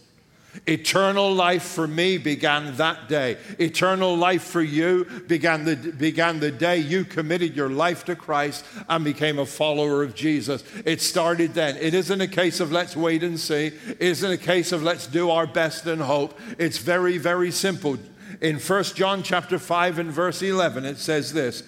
Eternal 0.66 1.34
life 1.34 1.64
for 1.64 1.88
me 1.88 2.18
began 2.18 2.76
that 2.78 3.10
day. 3.10 3.38
Eternal 3.60 4.16
life 4.16 4.44
for 4.44 4.62
you 4.62 5.06
began 5.28 5.66
the, 5.66 5.76
began 5.76 6.40
the 6.40 6.52
day 6.52 6.78
you 6.78 7.04
committed 7.04 7.56
your 7.56 7.70
life 7.70 8.06
to 8.06 8.16
Christ 8.16 8.66
and 8.90 9.04
became 9.04 9.40
a 9.40 9.46
follower 9.46 10.04
of 10.04 10.16
Jesus. 10.16 10.64
It 10.86 11.02
started 11.02 11.54
then. 11.54 11.78
It 11.78 11.94
isn't 11.94 12.22
a 12.22 12.28
case 12.28 12.60
of 12.60 12.72
let's 12.72 12.96
wait 12.96 13.24
and 13.24 13.40
see. 13.40 13.68
It 13.68 14.02
isn't 14.02 14.32
a 14.32 14.38
case 14.38 14.72
of 14.72 14.84
let's 14.84 15.06
do 15.06 15.30
our 15.30 15.46
best 15.46 15.86
and 15.86 16.02
hope. 16.02 16.40
It's 16.58 16.78
very, 16.78 17.18
very 17.18 17.52
simple. 17.52 17.98
In 18.39 18.60
1 18.60 18.84
John 18.84 19.24
chapter 19.24 19.58
5 19.58 20.00
and 20.00 20.12
verse 20.12 20.41
11, 20.41 20.86
it 20.86 20.98
says 20.98 21.34
this 21.34 21.63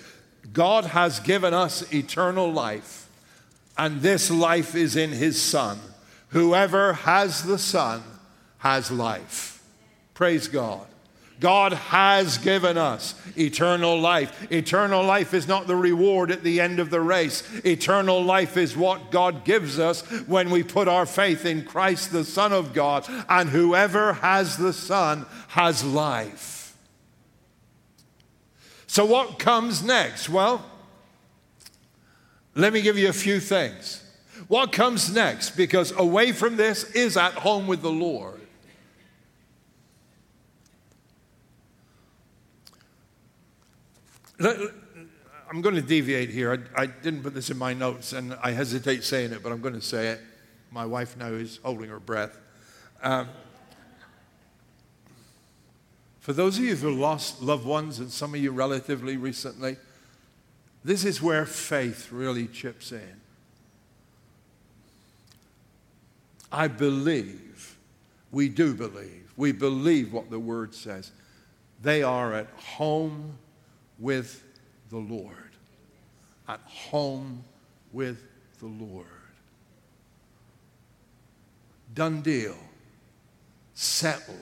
God 0.53 0.85
has 0.85 1.19
given 1.19 1.53
us 1.53 1.91
eternal 1.93 2.51
life, 2.51 3.09
and 3.77 4.01
this 4.01 4.29
life 4.29 4.75
is 4.75 4.95
in 4.95 5.11
his 5.11 5.41
Son. 5.41 5.79
Whoever 6.29 6.93
has 6.93 7.43
the 7.43 7.57
Son 7.57 8.03
has 8.59 8.91
life. 8.91 9.63
Praise 10.13 10.47
God. 10.47 10.85
God 11.39 11.71
has 11.71 12.37
given 12.37 12.77
us 12.77 13.15
eternal 13.37 13.97
life. 13.97 14.51
Eternal 14.51 15.03
life 15.03 15.33
is 15.33 15.47
not 15.47 15.67
the 15.67 15.75
reward 15.75 16.31
at 16.31 16.43
the 16.43 16.59
end 16.59 16.79
of 16.79 16.89
the 16.89 16.99
race. 16.99 17.43
Eternal 17.63 18.21
life 18.21 18.57
is 18.57 18.75
what 18.75 19.09
God 19.09 19.45
gives 19.45 19.79
us 19.79 20.01
when 20.27 20.49
we 20.49 20.63
put 20.63 20.89
our 20.89 21.05
faith 21.05 21.45
in 21.45 21.63
Christ, 21.63 22.11
the 22.11 22.25
Son 22.25 22.51
of 22.51 22.73
God. 22.73 23.05
And 23.29 23.49
whoever 23.49 24.13
has 24.13 24.57
the 24.57 24.73
Son 24.73 25.25
has 25.47 25.83
life. 25.83 26.58
So, 28.89 29.05
what 29.05 29.37
comes 29.37 29.83
next? 29.83 30.29
Well, 30.29 30.65
let 32.55 32.73
me 32.73 32.81
give 32.81 32.97
you 32.97 33.07
a 33.07 33.13
few 33.13 33.39
things. 33.39 34.03
What 34.47 34.71
comes 34.71 35.13
next? 35.13 35.51
Because 35.51 35.91
away 35.91 36.31
from 36.31 36.57
this 36.57 36.85
is 36.95 37.15
at 37.15 37.33
home 37.33 37.67
with 37.67 37.83
the 37.83 37.91
Lord. 37.91 38.41
I'm 44.39 45.61
going 45.61 45.75
to 45.75 45.83
deviate 45.83 46.31
here. 46.31 46.67
I, 46.75 46.87
didn't 46.87 47.21
put 47.21 47.35
this 47.35 47.51
in 47.51 47.59
my 47.59 47.75
notes, 47.75 48.13
and 48.13 48.33
I 48.41 48.53
hesitate 48.53 49.03
saying 49.03 49.33
it, 49.33 49.43
but 49.43 49.51
I'm 49.51 49.61
going 49.61 49.75
to 49.75 49.81
say 49.81 50.07
it. 50.07 50.21
My 50.71 50.87
wife 50.87 51.15
now 51.15 51.27
is 51.27 51.59
holding 51.61 51.91
her 51.91 51.99
breath. 51.99 52.39
Um, 53.03 53.29
for 56.29 56.33
those 56.33 56.59
of 56.59 56.63
you 56.63 56.75
who 56.75 56.91
lost 56.91 57.41
loved 57.41 57.65
ones, 57.65 57.97
and 57.97 58.11
some 58.11 58.35
of 58.35 58.39
you 58.39 58.51
relatively 58.51 59.17
recently, 59.17 59.77
this 60.83 61.03
is 61.03 61.23
where 61.23 61.43
faith 61.43 62.11
really 62.11 62.45
chips 62.45 62.91
in. 62.91 63.19
I 66.51 66.67
believe, 66.67 67.75
we 68.31 68.47
do 68.47 68.75
believe, 68.75 69.33
we 69.37 69.51
believe 69.51 70.13
what 70.13 70.29
the 70.29 70.37
word 70.37 70.75
says. 70.75 71.09
They 71.81 72.03
are 72.03 72.35
at 72.35 72.51
home 72.51 73.35
with 73.97 74.43
the 74.91 74.99
Lord. 74.99 75.33
At 76.47 76.59
home 76.67 77.43
with 77.91 78.23
the 78.59 78.67
Lord. 78.67 79.07
Done 81.95 82.21
deal. 82.21 82.55
Settled. 83.73 84.37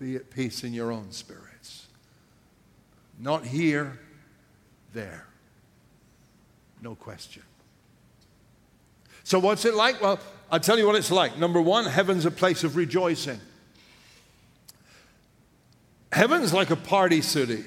Be 0.00 0.16
at 0.16 0.30
peace 0.30 0.64
in 0.64 0.72
your 0.72 0.90
own 0.90 1.12
spirits. 1.12 1.86
Not 3.18 3.44
here, 3.44 3.98
there. 4.94 5.26
No 6.80 6.94
question. 6.94 7.42
So, 9.24 9.38
what's 9.38 9.66
it 9.66 9.74
like? 9.74 10.00
Well, 10.00 10.18
I'll 10.50 10.58
tell 10.58 10.78
you 10.78 10.86
what 10.86 10.96
it's 10.96 11.10
like. 11.10 11.36
Number 11.38 11.60
one, 11.60 11.84
heaven's 11.84 12.24
a 12.24 12.30
place 12.30 12.64
of 12.64 12.76
rejoicing. 12.76 13.38
Heaven's 16.10 16.54
like 16.54 16.70
a 16.70 16.76
party 16.76 17.20
city. 17.20 17.62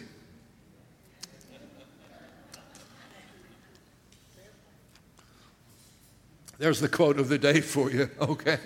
There's 6.57 6.79
the 6.79 6.89
quote 6.89 7.19
of 7.19 7.29
the 7.29 7.37
day 7.37 7.61
for 7.61 7.91
you. 7.91 8.09
Okay. 8.19 8.57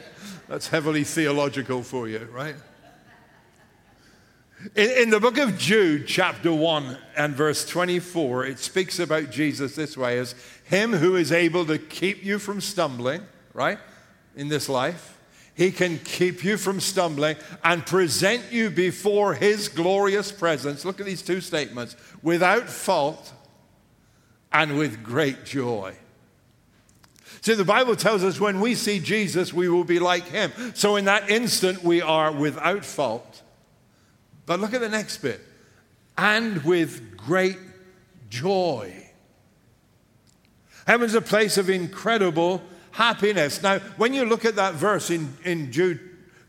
That's 0.47 0.69
heavily 0.69 1.03
theological 1.03 1.83
for 1.83 2.07
you, 2.07 2.29
right? 2.31 2.55
In, 4.75 4.89
in, 4.89 5.09
the 5.11 5.19
book 5.19 5.37
of 5.37 5.57
Jude, 5.57 6.07
chapter 6.07 6.51
1 6.51 6.97
and 7.15 7.35
verse 7.35 7.63
24, 7.65 8.45
it 8.47 8.59
speaks 8.59 8.97
about 8.97 9.29
Jesus 9.29 9.75
this 9.75 9.95
way 9.95 10.17
as 10.17 10.33
Him 10.63 10.93
who 10.93 11.15
is 11.15 11.31
able 11.31 11.65
to 11.67 11.77
keep 11.77 12.25
you 12.25 12.39
from 12.39 12.59
stumbling, 12.59 13.21
right, 13.53 13.77
in 14.35 14.47
this 14.47 14.67
life, 14.67 15.17
he 15.57 15.71
can 15.71 15.97
keep 15.97 16.43
you 16.43 16.55
from 16.55 16.79
stumbling 16.79 17.35
and 17.63 17.83
present 17.83 18.51
you 18.51 18.69
before 18.69 19.33
His 19.33 19.69
glorious 19.69 20.31
presence. 20.31 20.85
Look 20.85 20.99
at 20.99 21.07
these 21.07 21.23
two 21.23 21.41
statements 21.41 21.95
without 22.21 22.69
fault 22.69 23.33
and 24.53 24.77
with 24.77 25.03
great 25.03 25.45
joy. 25.45 25.95
See, 27.41 27.55
the 27.55 27.65
Bible 27.65 27.95
tells 27.95 28.23
us 28.23 28.39
when 28.39 28.59
we 28.59 28.75
see 28.75 28.99
Jesus, 28.99 29.51
we 29.51 29.67
will 29.67 29.83
be 29.83 29.97
like 29.97 30.27
Him. 30.27 30.51
So 30.75 30.95
in 30.95 31.05
that 31.05 31.29
instant, 31.29 31.83
we 31.83 32.01
are 32.01 32.31
without 32.31 32.85
fault. 32.85 33.41
But 34.47 34.59
look 34.59 34.73
at 34.73 34.81
the 34.81 34.89
next 34.89 35.17
bit 35.17 35.41
and 36.17 36.63
with 36.63 37.15
great 37.15 37.59
joy. 38.29 38.91
Heaven's 40.87 41.13
a 41.13 41.21
place 41.21 41.57
of 41.57 41.69
incredible 41.69 42.63
happiness. 42.91 43.61
Now, 43.61 43.79
when 43.97 44.13
you 44.13 44.25
look 44.25 44.45
at 44.45 44.55
that 44.55 44.73
verse 44.73 45.11
in, 45.11 45.37
in 45.43 45.71
Jude, 45.71 45.99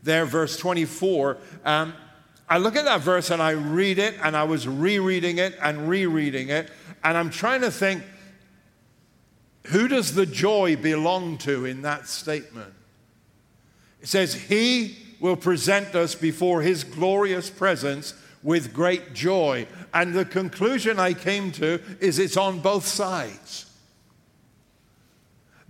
there, 0.01 0.25
verse 0.25 0.57
24, 0.57 1.37
um, 1.65 1.93
I 2.49 2.57
look 2.57 2.77
at 2.77 2.85
that 2.85 3.01
verse 3.01 3.29
and 3.29 3.41
I 3.41 3.51
read 3.51 3.99
it, 3.99 4.15
and 4.23 4.35
I 4.35 4.45
was 4.45 4.67
rereading 4.67 5.37
it 5.37 5.55
and 5.61 5.87
rereading 5.87 6.49
it, 6.49 6.71
and 7.03 7.17
I'm 7.17 7.29
trying 7.29 7.61
to 7.61 7.69
think 7.69 8.01
who 9.67 9.87
does 9.87 10.15
the 10.15 10.25
joy 10.25 10.77
belong 10.77 11.37
to 11.39 11.65
in 11.65 11.83
that 11.83 12.07
statement? 12.07 12.73
It 14.01 14.07
says, 14.07 14.33
He 14.33 14.97
will 15.19 15.35
present 15.35 15.95
us 15.95 16.15
before 16.15 16.61
His 16.61 16.83
glorious 16.83 17.49
presence 17.49 18.13
with 18.41 18.73
great 18.73 19.13
joy. 19.13 19.67
And 19.93 20.13
the 20.13 20.25
conclusion 20.25 20.99
I 20.99 21.13
came 21.13 21.51
to 21.53 21.81
is 21.99 22.19
it's 22.19 22.37
on 22.37 22.59
both 22.59 22.85
sides 22.85 23.65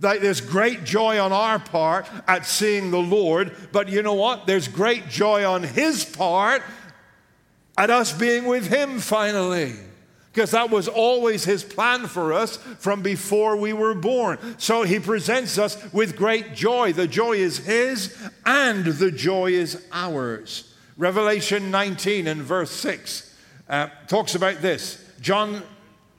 there's 0.00 0.40
great 0.40 0.84
joy 0.84 1.20
on 1.20 1.32
our 1.32 1.58
part 1.58 2.08
at 2.26 2.46
seeing 2.46 2.90
the 2.90 2.98
Lord, 2.98 3.54
but 3.70 3.88
you 3.88 4.02
know 4.02 4.14
what? 4.14 4.46
There's 4.46 4.66
great 4.66 5.08
joy 5.08 5.44
on 5.44 5.62
His 5.62 6.04
part 6.04 6.62
at 7.76 7.90
us 7.90 8.12
being 8.12 8.46
with 8.46 8.66
Him 8.66 8.98
finally. 8.98 9.74
Because 10.32 10.52
that 10.52 10.70
was 10.70 10.86
always 10.86 11.44
his 11.44 11.64
plan 11.64 12.06
for 12.06 12.32
us 12.32 12.56
from 12.78 13.02
before 13.02 13.56
we 13.56 13.72
were 13.72 13.94
born. 13.94 14.38
So 14.58 14.84
he 14.84 15.00
presents 15.00 15.58
us 15.58 15.92
with 15.92 16.16
great 16.16 16.54
joy. 16.54 16.92
The 16.92 17.08
joy 17.08 17.32
is 17.32 17.58
his 17.58 18.16
and 18.46 18.84
the 18.84 19.10
joy 19.10 19.52
is 19.52 19.84
ours. 19.92 20.72
Revelation 20.96 21.70
19 21.70 22.28
and 22.28 22.42
verse 22.42 22.70
6 22.70 23.34
uh, 23.68 23.88
talks 24.06 24.34
about 24.34 24.60
this. 24.62 25.04
John 25.20 25.62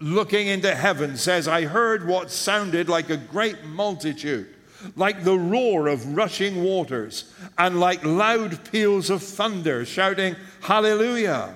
looking 0.02 0.48
into 0.48 0.74
heaven, 0.74 1.16
says, 1.16 1.48
I 1.48 1.64
heard 1.64 2.08
what 2.08 2.32
sounded 2.32 2.90
like 2.90 3.10
a 3.10 3.18
great 3.18 3.64
multitude, 3.64 4.48
like 4.96 5.24
the 5.24 5.38
roar 5.38 5.88
of 5.88 6.18
rushing 6.18 6.64
waters, 6.64 7.32
and 7.58 7.80
like 7.80 8.04
loud 8.04 8.72
peals 8.72 9.10
of 9.10 9.22
thunder, 9.22 9.86
shouting, 9.86 10.36
Hallelujah! 10.62 11.56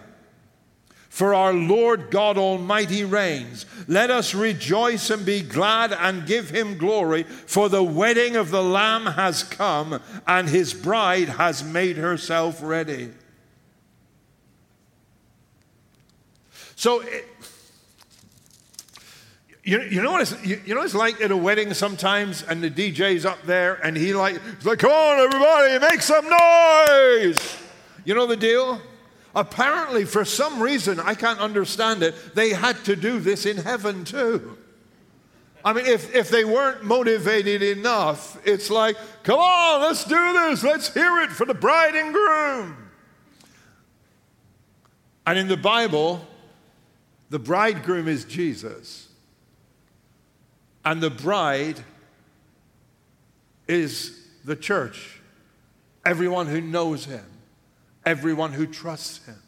For 1.15 1.33
our 1.33 1.53
Lord 1.53 2.11
God 2.11 2.37
Almighty 2.37 3.05
reigns. 3.05 3.65
Let 3.87 4.11
us 4.11 4.35
rejoice 4.35 5.09
and 5.09 5.25
be 5.25 5.39
glad 5.39 5.93
and 5.93 6.27
give 6.27 6.49
him 6.49 6.77
glory, 6.77 7.23
for 7.23 7.69
the 7.69 7.81
wedding 7.81 8.35
of 8.35 8.51
the 8.51 8.61
Lamb 8.61 9.05
has 9.05 9.41
come, 9.41 10.01
and 10.27 10.49
his 10.49 10.73
bride 10.73 11.29
has 11.29 11.63
made 11.63 11.95
herself 11.95 12.59
ready. 12.61 13.11
So, 16.75 17.01
you, 19.63 19.83
you, 19.83 20.01
know 20.01 20.11
what 20.11 20.23
it's, 20.23 20.45
you, 20.45 20.61
you, 20.65 20.73
know 20.73 20.81
what 20.81 20.87
it's 20.87 20.95
like 20.95 21.21
at 21.21 21.31
a 21.31 21.37
wedding 21.37 21.73
sometimes, 21.73 22.43
and 22.43 22.61
the 22.61 22.69
DJ's 22.69 23.25
up 23.25 23.41
there, 23.43 23.75
and 23.75 23.95
he 23.95 24.13
like, 24.13 24.41
he's 24.57 24.65
like, 24.65 24.79
come 24.79 24.91
on, 24.91 25.19
everybody, 25.19 25.79
make 25.79 26.01
some 26.01 26.25
noise. 26.25 27.57
You 28.03 28.15
know 28.15 28.27
the 28.27 28.35
deal? 28.35 28.81
Apparently, 29.35 30.05
for 30.05 30.23
some 30.23 30.61
reason, 30.61 30.99
I 30.99 31.13
can't 31.13 31.39
understand 31.39 32.01
it, 32.01 32.15
they 32.35 32.51
had 32.51 32.83
to 32.85 32.95
do 32.95 33.19
this 33.19 33.45
in 33.45 33.57
heaven 33.57 34.05
too. 34.05 34.57
I 35.63 35.73
mean, 35.73 35.87
if, 35.87 36.13
if 36.15 36.29
they 36.29 36.45
weren't 36.45 36.83
motivated 36.83 37.61
enough, 37.61 38.39
it's 38.45 38.69
like, 38.69 38.95
come 39.23 39.39
on, 39.39 39.81
let's 39.81 40.05
do 40.05 40.33
this, 40.33 40.63
let's 40.63 40.93
hear 40.93 41.19
it 41.21 41.31
for 41.31 41.45
the 41.45 41.55
bride 41.55 41.95
and 41.95 42.13
groom. 42.13 42.77
And 45.25 45.39
in 45.39 45.47
the 45.47 45.57
Bible, 45.57 46.25
the 47.29 47.39
bridegroom 47.39 48.07
is 48.07 48.25
Jesus. 48.25 49.09
And 50.85 51.01
the 51.01 51.09
bride 51.09 51.83
is 53.67 54.21
the 54.45 54.55
church. 54.55 55.19
Everyone 56.05 56.45
who 56.45 56.61
knows 56.61 57.05
him, 57.05 57.25
everyone 58.05 58.53
who 58.53 58.67
trusts 58.67 59.25
him. 59.25 59.41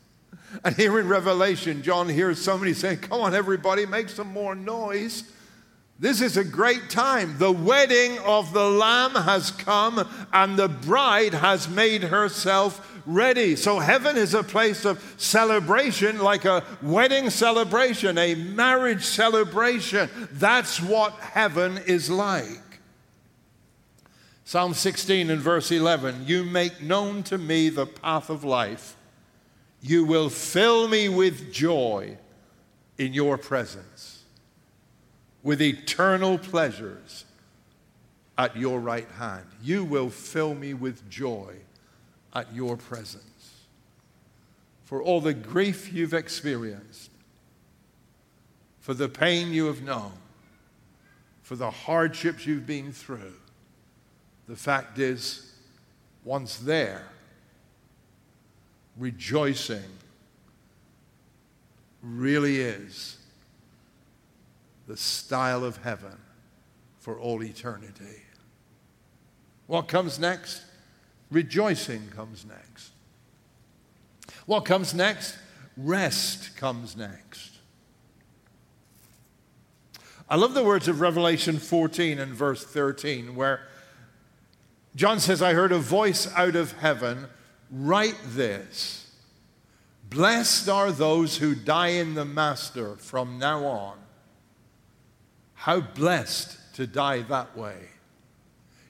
And 0.64 0.76
here 0.76 1.00
in 1.00 1.08
Revelation, 1.08 1.84
John 1.84 2.08
hears 2.10 2.42
somebody 2.42 2.74
saying, 2.74 3.00
Come 3.00 3.22
on, 3.22 3.36
everybody, 3.36 3.86
make 3.86 4.10
some 4.10 4.32
more 4.32 4.56
noise. 4.56 5.24
This 6.00 6.22
is 6.22 6.38
a 6.38 6.44
great 6.44 6.90
time. 6.90 7.38
The 7.38 7.52
wedding 7.52 8.20
of 8.20 8.54
the 8.54 8.70
Lamb 8.70 9.16
has 9.16 9.50
come, 9.52 10.08
and 10.32 10.58
the 10.58 10.68
bride 10.70 11.34
has 11.34 11.68
made 11.68 12.04
herself 12.04 13.02
ready. 13.08 13.56
So, 13.56 13.80
heaven 13.80 14.16
is 14.16 14.36
a 14.36 14.44
place 14.44 14.86
of 14.86 15.04
celebration, 15.18 16.20
like 16.20 16.46
a 16.46 16.64
wedding 16.84 17.32
celebration, 17.32 18.18
a 18.18 18.36
marriage 18.36 19.06
celebration. 19.06 20.10
That's 20.34 20.80
what 20.80 21.14
heaven 21.14 21.80
is 21.88 22.12
like. 22.12 22.62
Psalm 24.48 24.74
16 24.74 25.30
and 25.30 25.42
verse 25.42 25.74
11 25.74 26.24
You 26.26 26.42
make 26.46 26.82
known 26.82 27.22
to 27.24 27.38
me 27.38 27.68
the 27.68 27.86
path 27.86 28.30
of 28.30 28.46
life. 28.46 28.96
You 29.82 30.06
will 30.06 30.30
fill 30.30 30.88
me 30.88 31.10
with 31.10 31.52
joy 31.52 32.18
in 32.98 33.14
your 33.14 33.38
presence, 33.38 34.24
with 35.44 35.62
eternal 35.62 36.38
pleasures 36.38 37.26
at 38.38 38.56
your 38.56 38.80
right 38.80 39.10
hand. 39.20 39.44
You 39.62 39.84
will 39.84 40.10
fill 40.10 40.56
me 40.56 40.74
with 40.74 41.10
joy 41.10 41.54
at 42.34 42.56
your 42.56 42.78
presence. 42.78 43.66
For 44.86 45.04
all 45.04 45.20
the 45.20 45.34
grief 45.34 45.92
you've 45.92 46.14
experienced, 46.14 47.12
for 48.80 48.94
the 48.94 49.10
pain 49.10 49.52
you 49.52 49.66
have 49.66 49.82
known, 49.82 50.14
for 51.42 51.58
the 51.58 51.70
hardships 51.70 52.46
you've 52.46 52.66
been 52.66 52.94
through, 52.94 53.34
the 54.48 54.56
fact 54.56 54.98
is, 55.00 55.54
once 56.24 56.58
there, 56.58 57.08
rejoicing 58.98 59.84
really 62.02 62.62
is 62.62 63.18
the 64.88 64.98
style 64.98 65.64
of 65.64 65.78
heaven 65.78 66.18
for 67.00 67.20
all 67.20 67.44
eternity. 67.44 68.24
What 69.68 69.88
comes 69.88 70.18
next? 70.18 70.64
Rejoicing 71.30 72.08
comes 72.16 72.46
next. 72.46 72.92
What 74.46 74.64
comes 74.64 74.94
next? 74.94 75.38
Rest 75.76 76.56
comes 76.56 76.96
next. 76.96 77.52
I 80.30 80.36
love 80.36 80.54
the 80.54 80.64
words 80.64 80.88
of 80.88 81.02
Revelation 81.02 81.58
14 81.58 82.20
and 82.20 82.34
verse 82.34 82.64
13, 82.64 83.36
where 83.36 83.62
John 84.98 85.20
says, 85.20 85.44
I 85.44 85.54
heard 85.54 85.72
a 85.72 85.78
voice 85.78 86.28
out 86.36 86.56
of 86.56 86.72
heaven 86.72 87.28
write 87.70 88.18
this 88.26 89.12
Blessed 90.10 90.68
are 90.70 90.92
those 90.92 91.38
who 91.38 91.54
die 91.54 91.90
in 91.90 92.16
the 92.16 92.26
Master 92.26 92.96
from 92.96 93.38
now 93.38 93.64
on. 93.64 94.00
How 95.54 95.82
blessed 95.82 96.58
to 96.76 96.88
die 96.88 97.22
that 97.22 97.56
way. 97.56 97.78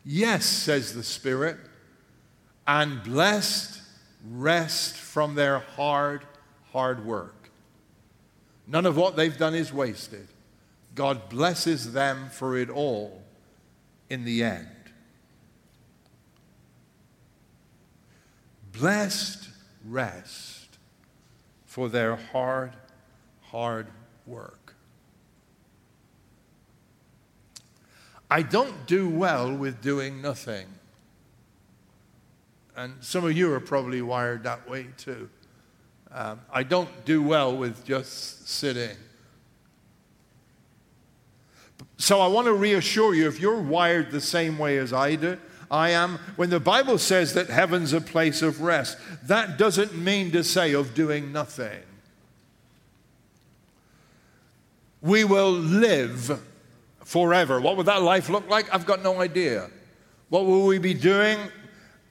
Yes, 0.06 0.46
says 0.46 0.94
the 0.94 1.04
Spirit 1.04 1.58
and 2.66 3.04
blessed 3.04 3.82
rest 4.30 4.96
from 4.96 5.36
their 5.36 5.60
hard, 5.60 6.22
hard 6.72 7.06
work. 7.06 7.50
None 8.66 8.86
of 8.86 8.96
what 8.96 9.18
they've 9.18 9.38
done 9.38 9.56
is 9.56 9.74
wasted. 9.74 10.28
God 10.96 11.28
blesses 11.28 11.92
them 11.92 12.30
for 12.30 12.58
it 12.58 12.70
all 12.70 13.24
in 14.10 14.24
the 14.24 14.44
end. 14.44 14.70
Blessed 18.80 19.50
rest 19.86 20.78
for 21.66 21.90
their 21.90 22.16
hard, 22.16 22.74
hard 23.42 23.88
work. 24.26 24.76
I 28.30 28.42
don't 28.42 28.86
do 28.88 29.08
well 29.08 29.56
with 29.56 29.82
doing 29.82 30.22
nothing. 30.22 30.68
And 32.76 32.94
some 33.00 33.26
of 33.26 33.36
you 33.36 33.52
are 33.54 33.60
probably 33.60 34.02
wired 34.02 34.44
that 34.44 34.70
way 34.70 34.88
too. 34.98 35.30
Um, 36.12 36.42
I 36.52 36.64
don't 36.64 37.06
do 37.06 37.24
well 37.24 37.56
with 37.56 37.86
just 37.86 38.48
sitting. 38.48 38.96
So 41.98 42.22
I 42.22 42.28
want 42.28 42.46
to 42.46 42.54
reassure 42.54 43.16
you 43.16 43.28
if 43.28 43.40
you're 43.40 43.62
wired 43.62 44.12
the 44.12 44.22
same 44.22 44.58
way 44.58 44.78
as 44.78 44.94
I 44.94 45.16
do, 45.16 45.38
I 45.70 45.90
am, 45.90 46.20
when 46.36 46.50
the 46.50 46.60
Bible 46.60 46.98
says 46.98 47.34
that 47.34 47.50
heaven's 47.50 47.94
a 47.94 48.02
place 48.02 48.42
of 48.42 48.62
rest, 48.62 48.98
that 49.24 49.58
doesn't 49.58 49.96
mean 49.96 50.32
to 50.32 50.44
say 50.44 50.74
of 50.74 50.94
doing 50.94 51.32
nothing. 51.32 51.82
We 55.02 55.24
will 55.24 55.52
live 55.52 56.42
forever. 57.04 57.60
What 57.60 57.78
would 57.78 57.86
that 57.86 58.02
life 58.02 58.30
look 58.30 58.50
like? 58.50 58.74
I've 58.74 58.86
got 58.86 59.04
no 59.04 59.22
idea. 59.22 59.70
What 60.30 60.46
will 60.46 60.66
we 60.66 60.78
be 60.78 60.94
doing? 60.94 61.38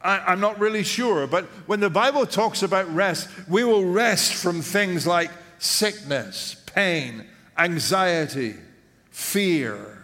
I, 0.02 0.32
am 0.32 0.40
not 0.40 0.58
really 0.60 0.84
sure, 0.84 1.26
but 1.26 1.44
when 1.66 1.80
the 1.80 1.90
Bible 1.90 2.26
talks 2.26 2.62
about 2.62 2.92
rest, 2.94 3.28
we 3.48 3.64
will 3.64 3.84
rest 3.84 4.34
from 4.34 4.62
things 4.62 5.06
like 5.06 5.30
sickness, 5.58 6.56
pain, 6.66 7.26
anxiety, 7.58 8.54
fear. 9.10 9.95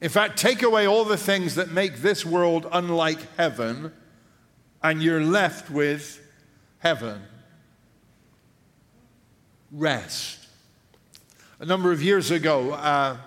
In 0.00 0.08
fact, 0.08 0.38
take 0.38 0.62
away 0.62 0.86
all 0.86 1.04
the 1.04 1.16
things 1.16 1.56
that 1.56 1.70
make 1.70 1.98
this 1.98 2.24
world 2.24 2.66
unlike 2.72 3.18
heaven, 3.36 3.92
and 4.82 5.02
you're 5.02 5.22
left 5.22 5.70
with 5.70 6.26
heaven. 6.78 7.20
Rest. 9.70 10.46
A 11.58 11.66
number 11.66 11.92
of 11.92 12.02
years 12.02 12.30
ago, 12.30 12.72
uh, 12.72 13.18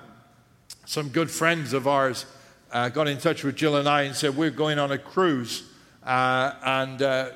some 0.85 1.09
good 1.09 1.29
friends 1.29 1.73
of 1.73 1.87
ours 1.87 2.25
uh, 2.71 2.89
got 2.89 3.07
in 3.07 3.19
touch 3.19 3.43
with 3.43 3.55
Jill 3.55 3.75
and 3.77 3.87
I 3.87 4.03
and 4.03 4.15
said, 4.15 4.35
We're 4.35 4.49
going 4.49 4.79
on 4.79 4.91
a 4.91 4.97
cruise, 4.97 5.63
uh, 6.03 6.53
and 6.63 7.01
uh, 7.03 7.29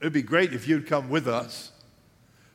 it'd 0.00 0.12
be 0.12 0.22
great 0.22 0.52
if 0.52 0.66
you'd 0.66 0.88
come 0.88 1.08
with 1.08 1.28
us. 1.28 1.70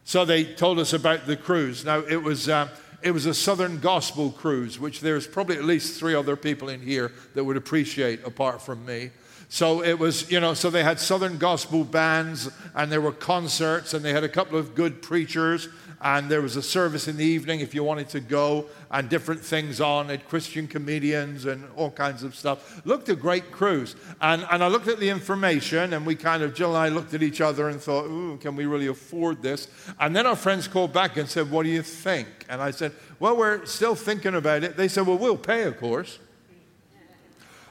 So 0.04 0.26
they 0.26 0.44
told 0.44 0.78
us 0.80 0.92
about 0.92 1.26
the 1.26 1.38
cruise. 1.38 1.86
Now, 1.86 2.00
it 2.00 2.22
was, 2.22 2.50
uh, 2.50 2.68
it 3.02 3.12
was 3.12 3.26
a 3.26 3.34
Southern 3.34 3.80
Gospel 3.80 4.32
cruise, 4.32 4.80
which 4.80 5.02
there's 5.02 5.28
probably 5.28 5.58
at 5.58 5.64
least 5.64 6.00
three 6.00 6.16
other 6.16 6.36
people 6.36 6.70
in 6.70 6.82
here 6.82 7.12
that 7.34 7.44
would 7.44 7.58
appreciate 7.58 8.26
apart 8.26 8.62
from 8.62 8.86
me. 8.86 9.12
So 9.52 9.84
it 9.84 9.98
was, 9.98 10.30
you 10.30 10.40
know, 10.40 10.54
so 10.54 10.70
they 10.70 10.84
had 10.84 11.00
Southern 11.00 11.38
Gospel 11.38 11.84
bands 11.84 12.50
and 12.76 12.92
there 12.92 13.02
were 13.02 13.12
concerts 13.12 13.96
and 13.96 14.06
they 14.06 14.14
had 14.14 14.24
a 14.24 14.30
couple 14.30 14.60
of 14.60 14.76
good 14.76 15.02
preachers 15.02 15.68
and 16.02 16.30
there 16.30 16.42
was 16.42 16.56
a 16.56 16.62
service 16.62 17.08
in 17.08 17.18
the 17.18 17.26
evening 17.26 17.60
if 17.60 17.74
you 17.74 17.84
wanted 17.84 18.10
to 18.10 18.20
go, 18.20 18.66
and 18.92 19.10
different 19.10 19.42
things 19.42 19.82
on 19.82 20.10
it, 20.10 20.28
Christian 20.30 20.68
comedians 20.68 21.46
and 21.46 21.68
all 21.76 21.92
kinds 21.92 22.24
of 22.24 22.36
stuff. 22.36 22.82
Looked 22.86 23.10
a 23.10 23.16
great 23.16 23.52
cruise. 23.52 23.96
And, 24.22 24.46
and 24.50 24.64
I 24.64 24.68
looked 24.68 24.88
at 24.88 25.00
the 25.00 25.10
information, 25.10 25.94
and 25.94 26.06
we 26.06 26.16
kind 26.16 26.42
of, 26.42 26.56
Jill 26.56 26.76
and 26.76 26.78
I 26.78 26.90
looked 26.90 27.14
at 27.14 27.22
each 27.22 27.42
other 27.42 27.70
and 27.70 27.82
thought, 27.82 28.06
ooh, 28.06 28.38
can 28.38 28.56
we 28.56 28.66
really 28.66 28.88
afford 28.88 29.42
this? 29.42 29.68
And 30.00 30.16
then 30.16 30.26
our 30.26 30.36
friends 30.36 30.68
called 30.68 30.94
back 30.94 31.18
and 31.18 31.28
said, 31.28 31.52
what 31.52 31.64
do 31.64 31.70
you 31.70 31.82
think? 31.82 32.28
And 32.48 32.62
I 32.62 32.72
said, 32.72 32.94
well, 33.20 33.36
we're 33.36 33.66
still 33.66 33.96
thinking 33.96 34.36
about 34.36 34.64
it. 34.64 34.78
They 34.78 34.88
said, 34.88 35.06
well, 35.06 35.18
we'll 35.18 35.38
pay, 35.38 35.64
of 35.64 35.80
course. 35.80 36.20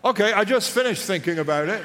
Okay, 0.05 0.33
I 0.33 0.45
just 0.45 0.71
finished 0.71 1.03
thinking 1.03 1.39
about 1.39 1.69
it. 1.69 1.83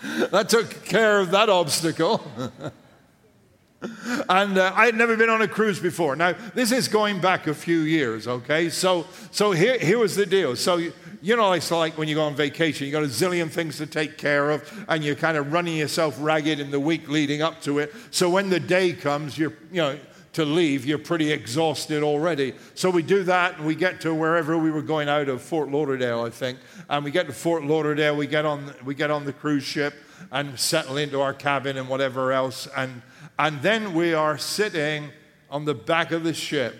that 0.30 0.48
took 0.48 0.84
care 0.84 1.20
of 1.20 1.30
that 1.30 1.48
obstacle. 1.48 2.22
and 4.28 4.58
uh, 4.58 4.72
I 4.74 4.86
had 4.86 4.94
never 4.94 5.16
been 5.16 5.30
on 5.30 5.42
a 5.42 5.48
cruise 5.48 5.80
before. 5.80 6.16
Now, 6.16 6.34
this 6.54 6.72
is 6.72 6.88
going 6.88 7.20
back 7.20 7.46
a 7.46 7.54
few 7.54 7.80
years, 7.80 8.28
okay? 8.28 8.68
So, 8.68 9.06
so 9.30 9.52
here, 9.52 9.78
here 9.78 9.98
was 9.98 10.14
the 10.14 10.26
deal. 10.26 10.56
So, 10.56 10.76
you 10.76 11.36
know, 11.36 11.52
it's 11.52 11.70
like 11.70 11.98
when 11.98 12.08
you 12.08 12.14
go 12.14 12.24
on 12.24 12.34
vacation, 12.34 12.86
you 12.86 12.92
got 12.92 13.04
a 13.04 13.08
zillion 13.08 13.50
things 13.50 13.78
to 13.78 13.86
take 13.86 14.18
care 14.18 14.50
of, 14.50 14.84
and 14.88 15.04
you're 15.04 15.14
kind 15.14 15.36
of 15.36 15.52
running 15.52 15.76
yourself 15.76 16.16
ragged 16.20 16.60
in 16.60 16.70
the 16.70 16.80
week 16.80 17.08
leading 17.08 17.42
up 17.42 17.60
to 17.62 17.78
it. 17.78 17.94
So 18.10 18.30
when 18.30 18.50
the 18.50 18.60
day 18.60 18.92
comes, 18.92 19.36
you're, 19.36 19.54
you 19.70 19.82
know, 19.82 19.98
to 20.32 20.44
leave, 20.44 20.86
you're 20.86 20.98
pretty 20.98 21.30
exhausted 21.30 22.02
already. 22.02 22.54
So 22.74 22.88
we 22.88 23.02
do 23.02 23.22
that, 23.24 23.58
and 23.58 23.66
we 23.66 23.74
get 23.74 24.00
to 24.00 24.14
wherever 24.14 24.56
we 24.56 24.70
were 24.70 24.82
going 24.82 25.08
out 25.08 25.28
of 25.28 25.42
Fort 25.42 25.70
Lauderdale, 25.70 26.22
I 26.22 26.30
think. 26.30 26.58
And 26.88 27.04
we 27.04 27.10
get 27.10 27.26
to 27.26 27.32
Fort 27.32 27.64
Lauderdale, 27.64 28.16
we 28.16 28.26
get 28.26 28.46
on, 28.46 28.74
we 28.84 28.94
get 28.94 29.10
on 29.10 29.24
the 29.24 29.32
cruise 29.32 29.62
ship 29.62 29.94
and 30.30 30.58
settle 30.58 30.96
into 30.96 31.20
our 31.20 31.34
cabin 31.34 31.76
and 31.76 31.88
whatever 31.88 32.32
else. 32.32 32.66
And, 32.76 33.02
and 33.38 33.60
then 33.60 33.92
we 33.92 34.14
are 34.14 34.38
sitting 34.38 35.10
on 35.50 35.66
the 35.66 35.74
back 35.74 36.12
of 36.12 36.24
the 36.24 36.32
ship. 36.32 36.76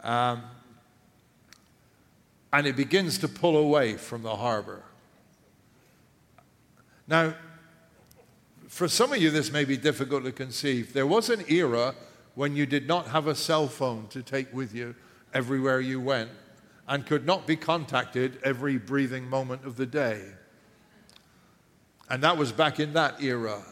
Um, 0.00 0.42
and 2.52 2.66
it 2.66 2.76
begins 2.76 3.18
to 3.18 3.28
pull 3.28 3.56
away 3.56 3.94
from 3.94 4.22
the 4.22 4.36
harbor. 4.36 4.82
Now, 7.08 7.34
for 8.68 8.88
some 8.88 9.12
of 9.12 9.22
you, 9.22 9.30
this 9.30 9.50
may 9.50 9.64
be 9.64 9.76
difficult 9.76 10.24
to 10.24 10.32
conceive. 10.32 10.92
There 10.92 11.06
was 11.06 11.30
an 11.30 11.44
era 11.48 11.94
when 12.36 12.54
you 12.54 12.66
did 12.66 12.86
not 12.86 13.08
have 13.08 13.26
a 13.26 13.34
cell 13.34 13.66
phone 13.66 14.06
to 14.08 14.22
take 14.22 14.52
with 14.54 14.74
you 14.74 14.94
everywhere 15.34 15.80
you 15.80 16.00
went 16.00 16.30
and 16.86 17.04
could 17.04 17.26
not 17.26 17.46
be 17.46 17.56
contacted 17.56 18.38
every 18.44 18.76
breathing 18.76 19.28
moment 19.28 19.64
of 19.64 19.76
the 19.76 19.86
day. 19.86 20.22
And 22.08 22.22
that 22.22 22.36
was 22.36 22.52
back 22.52 22.78
in 22.78 22.92
that 22.92 23.20
era. 23.22 23.62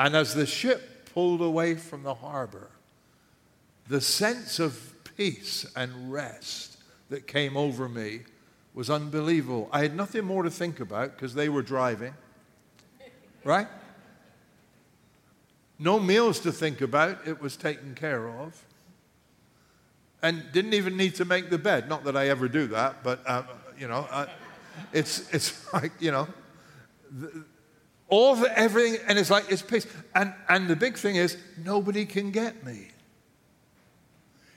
And 0.00 0.16
as 0.16 0.34
the 0.34 0.46
ship 0.46 1.10
pulled 1.12 1.42
away 1.42 1.74
from 1.74 2.02
the 2.02 2.14
harbor, 2.14 2.70
the 3.86 4.00
sense 4.00 4.58
of 4.58 4.94
peace 5.16 5.70
and 5.76 6.10
rest 6.10 6.78
that 7.10 7.26
came 7.26 7.56
over 7.56 7.86
me 7.86 8.20
was 8.72 8.88
unbelievable. 8.88 9.68
I 9.70 9.82
had 9.82 9.94
nothing 9.94 10.24
more 10.24 10.42
to 10.42 10.50
think 10.50 10.80
about 10.80 11.14
because 11.14 11.34
they 11.34 11.50
were 11.50 11.62
driving, 11.62 12.14
right? 13.44 13.68
No 15.82 15.98
meals 15.98 16.38
to 16.40 16.52
think 16.52 16.80
about, 16.80 17.26
it 17.26 17.40
was 17.40 17.56
taken 17.56 17.96
care 17.96 18.28
of. 18.28 18.64
And 20.22 20.44
didn't 20.52 20.74
even 20.74 20.96
need 20.96 21.16
to 21.16 21.24
make 21.24 21.50
the 21.50 21.58
bed. 21.58 21.88
Not 21.88 22.04
that 22.04 22.16
I 22.16 22.28
ever 22.28 22.46
do 22.46 22.68
that, 22.68 23.02
but, 23.02 23.20
uh, 23.26 23.42
you 23.76 23.88
know, 23.88 24.06
it's, 24.92 25.28
it's 25.34 25.72
like, 25.72 25.90
you 25.98 26.12
know, 26.12 26.28
the, 27.10 27.44
all 28.08 28.36
the 28.36 28.56
everything, 28.56 29.00
and 29.08 29.18
it's 29.18 29.28
like, 29.28 29.50
it's 29.50 29.62
peace. 29.62 29.84
And, 30.14 30.32
and 30.48 30.68
the 30.68 30.76
big 30.76 30.96
thing 30.96 31.16
is, 31.16 31.36
nobody 31.64 32.06
can 32.06 32.30
get 32.30 32.64
me. 32.64 32.90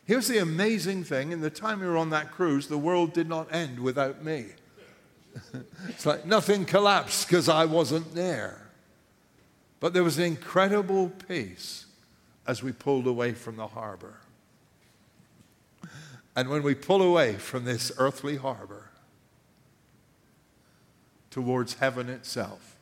Here's 0.06 0.28
the 0.28 0.38
amazing 0.38 1.06
thing 1.06 1.32
in 1.32 1.42
the 1.42 1.50
time 1.50 1.80
we 1.80 1.88
were 1.88 1.98
on 1.98 2.12
that 2.12 2.34
cruise, 2.34 2.68
the 2.68 2.78
world 2.78 3.14
did 3.14 3.28
not 3.28 3.52
end 3.52 3.80
without 3.80 4.24
me. 4.24 4.46
it's 5.90 6.06
like 6.06 6.28
nothing 6.28 6.66
collapsed 6.66 7.28
because 7.28 7.50
I 7.50 7.66
wasn't 7.66 8.14
there. 8.14 8.65
But 9.86 9.94
there 9.94 10.04
was 10.04 10.18
incredible 10.18 11.12
peace 11.28 11.86
as 12.48 12.64
we 12.64 12.72
pulled 12.72 13.06
away 13.06 13.34
from 13.34 13.56
the 13.56 13.68
harbor. 13.68 14.16
And 16.36 16.50
when 16.50 16.64
we 16.64 16.74
pull 16.74 17.04
away 17.04 17.36
from 17.36 17.66
this 17.66 17.92
earthly 18.00 18.38
harbor 18.38 18.90
towards 21.30 21.76
heaven 21.76 22.10
itself, 22.10 22.78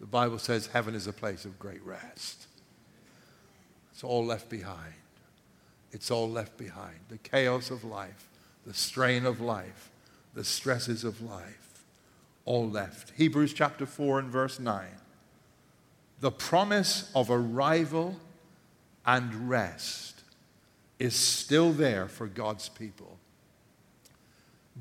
the 0.00 0.06
Bible 0.06 0.38
says 0.38 0.68
heaven 0.68 0.94
is 0.94 1.06
a 1.06 1.12
place 1.12 1.44
of 1.44 1.58
great 1.58 1.84
rest. 1.84 2.46
It's 3.92 4.02
all 4.02 4.24
left 4.24 4.48
behind. 4.48 4.94
It's 5.92 6.10
all 6.10 6.30
left 6.30 6.56
behind. 6.56 6.96
The 7.10 7.18
chaos 7.18 7.70
of 7.70 7.84
life, 7.84 8.30
the 8.64 8.72
strain 8.72 9.26
of 9.26 9.42
life, 9.42 9.90
the 10.32 10.44
stresses 10.44 11.04
of 11.04 11.20
life, 11.20 11.84
all 12.46 12.66
left. 12.66 13.12
Hebrews 13.18 13.52
chapter 13.52 13.84
4 13.84 14.20
and 14.20 14.30
verse 14.30 14.58
9 14.58 14.86
the 16.20 16.30
promise 16.30 17.10
of 17.14 17.30
arrival 17.30 18.16
and 19.04 19.48
rest 19.48 20.22
is 20.98 21.14
still 21.14 21.72
there 21.72 22.08
for 22.08 22.26
God's 22.26 22.68
people. 22.68 23.18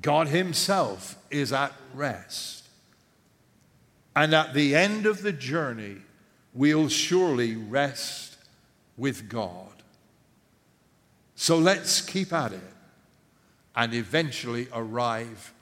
God 0.02 0.28
Himself 0.28 1.18
is 1.30 1.52
at 1.54 1.74
rest. 1.94 2.68
And 4.16 4.34
at 4.34 4.54
the 4.54 4.76
end 4.76 5.06
of 5.06 5.22
the 5.22 5.34
journey, 5.34 5.98
we'll 6.54 6.88
surely 6.88 7.56
rest 7.56 8.38
with 8.98 9.28
God. 9.28 9.68
So 11.36 11.58
let's 11.58 12.00
keep 12.00 12.32
at 12.32 12.54
it 12.54 12.62
and 13.76 13.94
eventually 13.94 14.68
arrive 14.74 15.54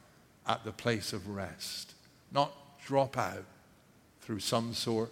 at 0.47 0.63
the 0.63 0.71
place 0.71 1.13
of 1.13 1.29
rest, 1.29 1.93
not 2.31 2.53
drop 2.85 3.17
out 3.17 3.45
through 4.21 4.39
some 4.39 4.73
sort 4.73 5.09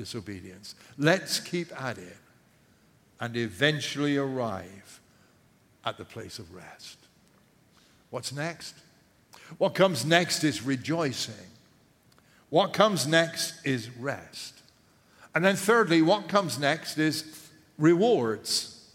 disobedience. 0.00 0.74
Let's 0.96 1.40
keep 1.40 1.70
at 1.80 1.98
it 1.98 2.16
and 3.20 3.36
eventually 3.36 4.16
arrive 4.16 5.00
at 5.84 5.98
the 5.98 6.06
place 6.06 6.38
of 6.38 6.54
rest. 6.54 6.96
What's 8.08 8.32
next? 8.32 8.74
What 9.58 9.74
comes 9.74 10.06
next 10.06 10.42
is 10.42 10.62
rejoicing. 10.62 11.34
What 12.48 12.72
comes 12.72 13.06
next 13.06 13.64
is 13.64 13.90
rest. 13.90 14.62
And 15.34 15.44
then, 15.44 15.54
thirdly, 15.54 16.00
what 16.00 16.28
comes 16.28 16.58
next 16.58 16.96
is 16.98 17.48
rewards. 17.78 18.90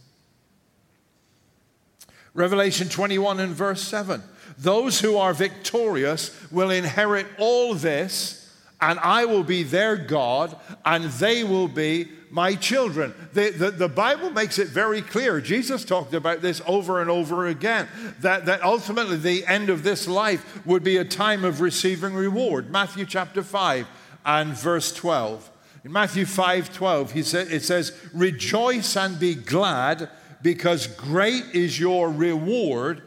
Revelation 2.34 2.90
21 2.90 3.40
and 3.40 3.54
verse 3.54 3.82
7. 3.82 4.24
Those 4.58 5.00
who 5.00 5.18
are 5.18 5.34
victorious 5.34 6.36
will 6.52 6.72
inherit 6.72 7.28
all 7.38 7.76
this 7.76 8.45
and 8.86 9.00
I 9.00 9.26
will 9.26 9.44
be 9.44 9.64
their 9.64 9.96
God, 9.96 10.56
and 10.86 11.06
they 11.06 11.44
will 11.44 11.68
be 11.68 12.08
my 12.30 12.54
children. 12.54 13.16
The, 13.34 13.50
the, 13.50 13.72
the, 13.72 13.90
Bible 13.90 14.30
makes 14.30 14.60
it 14.60 14.68
very 14.68 15.02
clear. 15.02 15.42
Jesus 15.42 15.84
talked 15.84 16.14
about 16.14 16.44
this 16.44 16.62
over 16.68 17.02
and 17.02 17.10
over 17.10 17.48
again 17.48 17.88
that, 18.20 18.46
that 18.46 18.62
ultimately 18.62 19.18
the 19.18 19.44
end 19.48 19.72
of 19.72 19.82
this 19.82 20.08
life 20.08 20.64
would 20.68 20.84
be 20.84 20.98
a 20.98 21.04
time 21.04 21.44
of 21.44 21.62
receiving 21.62 22.14
reward. 22.14 22.70
Matthew 22.70 23.06
chapter 23.08 23.42
5 23.42 23.88
and 24.24 24.54
verse 24.54 24.94
12. 24.94 25.50
In 25.84 25.92
Matthew 25.92 26.26
5 26.26 26.72
12, 26.72 27.12
he 27.12 27.24
said, 27.24 27.48
it 27.52 27.64
says, 27.64 27.92
Rejoice 28.14 28.96
and 28.96 29.20
be 29.20 29.34
glad, 29.34 30.12
because 30.44 30.86
great 30.86 31.44
is 31.54 31.80
your 31.80 32.12
reward 32.12 33.02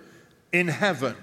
in 0.50 0.66
heaven. 0.66 1.14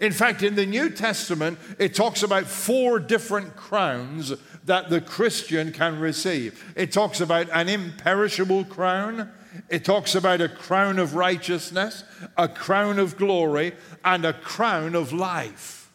In 0.00 0.12
fact, 0.12 0.42
in 0.42 0.54
the 0.54 0.66
New 0.66 0.90
Testament, 0.90 1.58
it 1.78 1.94
talks 1.94 2.22
about 2.22 2.44
four 2.44 2.98
different 2.98 3.54
crowns 3.56 4.32
that 4.64 4.88
the 4.88 5.00
Christian 5.00 5.72
can 5.72 5.98
receive. 6.00 6.72
It 6.74 6.90
talks 6.90 7.20
about 7.20 7.48
an 7.52 7.68
imperishable 7.68 8.64
crown, 8.64 9.30
it 9.68 9.84
talks 9.84 10.14
about 10.14 10.40
a 10.40 10.48
crown 10.48 10.98
of 10.98 11.14
righteousness, 11.14 12.02
a 12.36 12.48
crown 12.48 12.98
of 12.98 13.16
glory, 13.16 13.72
and 14.04 14.24
a 14.24 14.32
crown 14.32 14.94
of 14.94 15.12
life. 15.12 15.90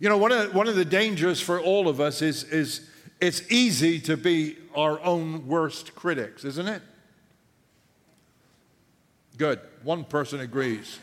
You 0.00 0.08
know, 0.08 0.18
one 0.18 0.32
of, 0.32 0.54
one 0.54 0.68
of 0.68 0.76
the 0.76 0.84
dangers 0.84 1.40
for 1.40 1.60
all 1.60 1.88
of 1.88 2.00
us 2.00 2.22
is, 2.22 2.44
is 2.44 2.88
it's 3.20 3.42
easy 3.50 4.00
to 4.00 4.16
be 4.16 4.56
our 4.74 5.00
own 5.00 5.46
worst 5.46 5.94
critics, 5.94 6.44
isn't 6.44 6.68
it? 6.68 6.82
Good. 9.38 9.60
One 9.84 10.04
person 10.04 10.40
agrees. 10.40 10.98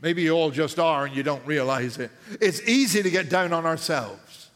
Maybe 0.00 0.22
you 0.22 0.32
all 0.32 0.50
just 0.50 0.78
are 0.78 1.04
and 1.04 1.14
you 1.14 1.22
don't 1.22 1.44
realize 1.46 1.98
it. 1.98 2.10
It's 2.40 2.60
easy 2.62 3.02
to 3.02 3.10
get 3.10 3.28
down 3.28 3.52
on 3.52 3.66
ourselves. 3.66 4.50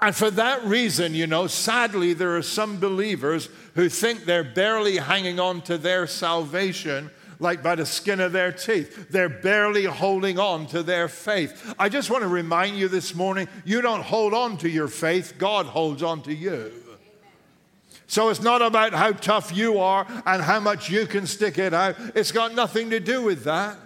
And 0.00 0.14
for 0.14 0.30
that 0.30 0.64
reason, 0.64 1.14
you 1.14 1.26
know, 1.26 1.46
sadly, 1.46 2.12
there 2.12 2.36
are 2.36 2.42
some 2.42 2.78
believers 2.78 3.48
who 3.74 3.88
think 3.88 4.24
they're 4.24 4.44
barely 4.44 4.98
hanging 4.98 5.40
on 5.40 5.62
to 5.62 5.76
their 5.76 6.06
salvation 6.06 7.10
like 7.40 7.62
by 7.62 7.74
the 7.74 7.86
skin 7.86 8.20
of 8.20 8.32
their 8.32 8.52
teeth. 8.52 9.10
They're 9.10 9.28
barely 9.28 9.84
holding 9.84 10.38
on 10.38 10.66
to 10.68 10.82
their 10.82 11.08
faith. 11.08 11.74
I 11.78 11.88
just 11.88 12.10
want 12.10 12.22
to 12.22 12.28
remind 12.28 12.76
you 12.76 12.88
this 12.88 13.14
morning 13.14 13.48
you 13.64 13.80
don't 13.80 14.02
hold 14.02 14.34
on 14.34 14.56
to 14.58 14.68
your 14.68 14.88
faith, 14.88 15.34
God 15.38 15.66
holds 15.66 16.02
on 16.02 16.22
to 16.22 16.34
you. 16.34 16.72
So 18.08 18.30
it's 18.30 18.40
not 18.40 18.62
about 18.62 18.94
how 18.94 19.12
tough 19.12 19.54
you 19.54 19.78
are 19.78 20.06
and 20.24 20.42
how 20.42 20.60
much 20.60 20.88
you 20.88 21.06
can 21.06 21.26
stick 21.26 21.58
it 21.58 21.74
out. 21.74 21.94
It's 22.14 22.32
got 22.32 22.54
nothing 22.54 22.88
to 22.90 23.00
do 23.00 23.22
with 23.22 23.44
that. 23.44 23.76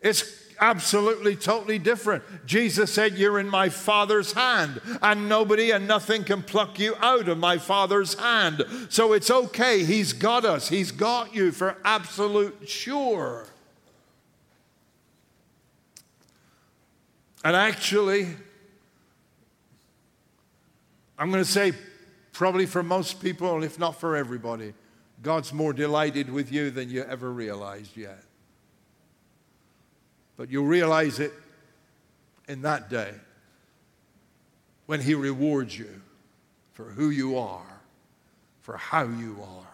It's 0.00 0.24
absolutely, 0.58 1.36
totally 1.36 1.78
different. 1.78 2.24
Jesus 2.46 2.90
said, 2.90 3.18
You're 3.18 3.38
in 3.38 3.50
my 3.50 3.68
Father's 3.68 4.32
hand, 4.32 4.80
and 5.02 5.28
nobody 5.28 5.72
and 5.72 5.86
nothing 5.86 6.24
can 6.24 6.42
pluck 6.42 6.78
you 6.78 6.96
out 7.00 7.28
of 7.28 7.36
my 7.36 7.58
Father's 7.58 8.14
hand. 8.14 8.64
So 8.88 9.12
it's 9.12 9.30
okay. 9.30 9.84
He's 9.84 10.14
got 10.14 10.46
us, 10.46 10.68
He's 10.68 10.90
got 10.90 11.34
you 11.34 11.52
for 11.52 11.76
absolute 11.84 12.66
sure. 12.66 13.46
And 17.44 17.54
actually, 17.54 18.28
I'm 21.18 21.30
going 21.30 21.44
to 21.44 21.50
say 21.50 21.72
Probably 22.34 22.66
for 22.66 22.82
most 22.82 23.22
people, 23.22 23.62
if 23.62 23.78
not 23.78 24.00
for 24.00 24.16
everybody, 24.16 24.74
God's 25.22 25.52
more 25.52 25.72
delighted 25.72 26.28
with 26.28 26.50
you 26.50 26.72
than 26.72 26.90
you 26.90 27.04
ever 27.04 27.32
realized 27.32 27.96
yet. 27.96 28.24
But 30.36 30.50
you'll 30.50 30.66
realize 30.66 31.20
it 31.20 31.32
in 32.48 32.62
that 32.62 32.90
day 32.90 33.12
when 34.86 35.00
He 35.00 35.14
rewards 35.14 35.78
you 35.78 36.02
for 36.72 36.86
who 36.86 37.10
you 37.10 37.38
are, 37.38 37.80
for 38.62 38.76
how 38.76 39.04
you 39.04 39.38
are. 39.40 39.70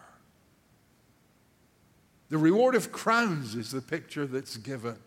The 2.29 2.37
reward 2.37 2.75
of 2.75 2.91
crowns 2.91 3.55
is 3.55 3.71
the 3.71 3.81
picture 3.81 4.27
that's 4.27 4.55
given. 4.57 4.97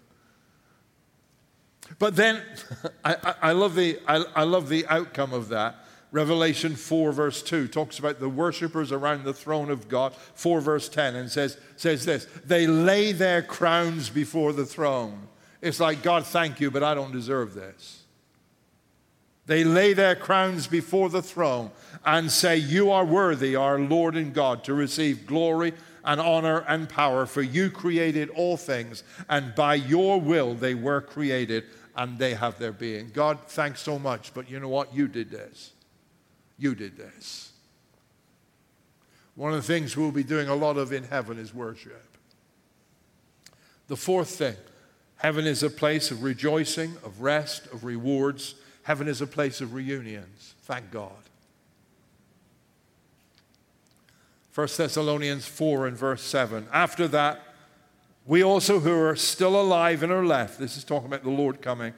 But 2.01 2.17
then, 2.17 2.43
I, 3.05 3.35
I, 3.41 3.53
love 3.53 3.77
the, 3.77 4.01
I, 4.09 4.25
I 4.35 4.43
love 4.43 4.69
the 4.69 4.85
outcome 4.89 5.33
of 5.33 5.51
that. 5.51 5.84
Revelation 6.15 6.77
4, 6.77 7.11
verse 7.11 7.43
2 7.43 7.67
talks 7.67 7.99
about 7.99 8.21
the 8.21 8.29
worshippers 8.29 8.93
around 8.93 9.25
the 9.25 9.35
throne 9.35 9.69
of 9.69 9.89
God. 9.89 10.15
4, 10.15 10.61
verse 10.61 10.89
10, 10.89 11.17
and 11.17 11.29
says, 11.29 11.59
says 11.75 12.05
this 12.05 12.27
They 12.47 12.69
lay 12.69 13.11
their 13.11 13.43
crowns 13.43 14.11
before 14.11 14.53
the 14.53 14.65
throne. 14.65 15.27
It's 15.61 15.81
like, 15.81 16.05
God, 16.05 16.25
thank 16.25 16.61
you, 16.61 16.71
but 16.71 16.85
I 16.85 16.95
don't 16.95 17.11
deserve 17.11 17.55
this. 17.55 18.05
They 19.47 19.65
lay 19.65 19.93
their 19.93 20.15
crowns 20.15 20.69
before 20.69 21.09
the 21.09 21.21
throne 21.21 21.73
and 22.07 22.31
say, 22.31 22.59
You 22.59 22.93
are 22.93 23.05
worthy, 23.05 23.57
our 23.57 23.81
Lord 23.81 24.15
and 24.15 24.33
God, 24.33 24.63
to 24.65 24.73
receive 24.75 25.27
glory 25.27 25.73
and 26.05 26.21
honor 26.21 26.65
and 26.69 26.89
power, 26.89 27.27
for 27.27 27.43
you 27.43 27.71
created 27.71 28.31
all 28.31 28.57
things, 28.57 29.03
and 29.29 29.53
by 29.57 29.75
your 29.75 30.21
will 30.21 30.55
they 30.55 30.77
were 30.77 31.01
created 31.01 31.65
and 31.97 32.21
they 32.21 32.35
have 32.35 32.61
their 32.61 32.71
being. 32.71 33.11
God, 33.13 33.41
thanks 33.49 33.81
so 33.81 33.99
much, 33.99 34.33
but 34.33 34.49
you 34.49 34.61
know 34.61 34.69
what? 34.69 34.95
You 34.95 35.09
did 35.09 35.29
this. 35.29 35.74
You 36.59 36.75
did 36.75 36.97
this. 36.97 37.53
One 39.35 39.53
of 39.53 39.57
the 39.57 39.67
things 39.67 39.97
we'll 39.97 40.13
be 40.13 40.23
doing 40.23 40.49
a 40.49 40.55
lot 40.55 40.77
of 40.77 40.93
in 40.93 41.05
heaven 41.05 41.39
is 41.39 41.53
worship. 41.53 42.17
The 43.89 43.97
fourth 43.97 44.31
thing 44.31 44.57
heaven 45.17 45.47
is 45.47 45.63
a 45.63 45.71
place 45.71 46.11
of 46.11 46.23
rejoicing, 46.23 46.93
of 47.05 47.21
rest, 47.21 47.67
of 47.67 47.85
rewards. 47.85 48.55
Heaven 48.83 49.09
is 49.09 49.21
a 49.21 49.27
place 49.27 49.61
of 49.61 49.73
reunions. 49.73 50.55
Thank 50.63 50.91
God. 50.91 51.13
1 54.55 54.69
Thessalonians 54.77 55.47
4 55.47 55.89
and 55.89 55.97
verse 55.97 56.23
7. 56.23 56.69
After 56.73 57.09
that, 57.09 57.43
we 58.27 58.43
also 58.43 58.81
who 58.81 58.93
are 58.93 59.17
still 59.17 59.61
alive 59.61 60.03
and 60.03 60.13
are 60.13 60.25
left, 60.25 60.59
this 60.59 60.77
is 60.77 60.85
talking 60.85 61.07
about 61.07 61.25
the 61.25 61.31
Lord 61.31 61.61
coming, 61.61 61.93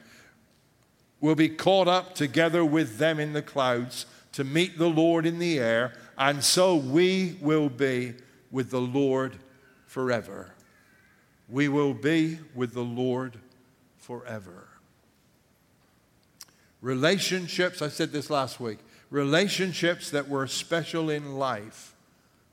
will 1.21 1.35
be 1.35 1.49
caught 1.49 1.87
up 1.87 2.15
together 2.15 2.65
with 2.65 2.97
them 2.97 3.19
in 3.19 3.33
the 3.33 3.41
clouds 3.41 4.05
to 4.37 4.43
meet 4.43 4.77
the 4.77 4.87
Lord 4.87 5.25
in 5.25 5.39
the 5.39 5.57
air, 5.57 5.93
and 6.15 6.43
so 6.43 6.75
we 6.75 7.39
will 7.41 7.69
be 7.69 8.13
with 8.51 8.69
the 8.69 8.79
Lord 8.79 9.35
forever. 9.87 10.53
We 11.49 11.69
will 11.69 11.95
be 11.95 12.37
with 12.53 12.75
the 12.75 12.83
Lord 12.83 13.39
forever. 13.97 14.67
Relationships, 16.81 17.81
I 17.81 17.87
said 17.87 18.11
this 18.11 18.29
last 18.29 18.59
week, 18.59 18.77
relationships 19.09 20.11
that 20.11 20.29
were 20.29 20.45
special 20.45 21.09
in 21.09 21.39
life 21.39 21.95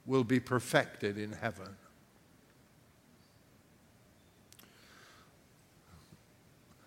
will 0.07 0.25
be 0.25 0.41
perfected 0.41 1.19
in 1.19 1.33
heaven. 1.33 1.77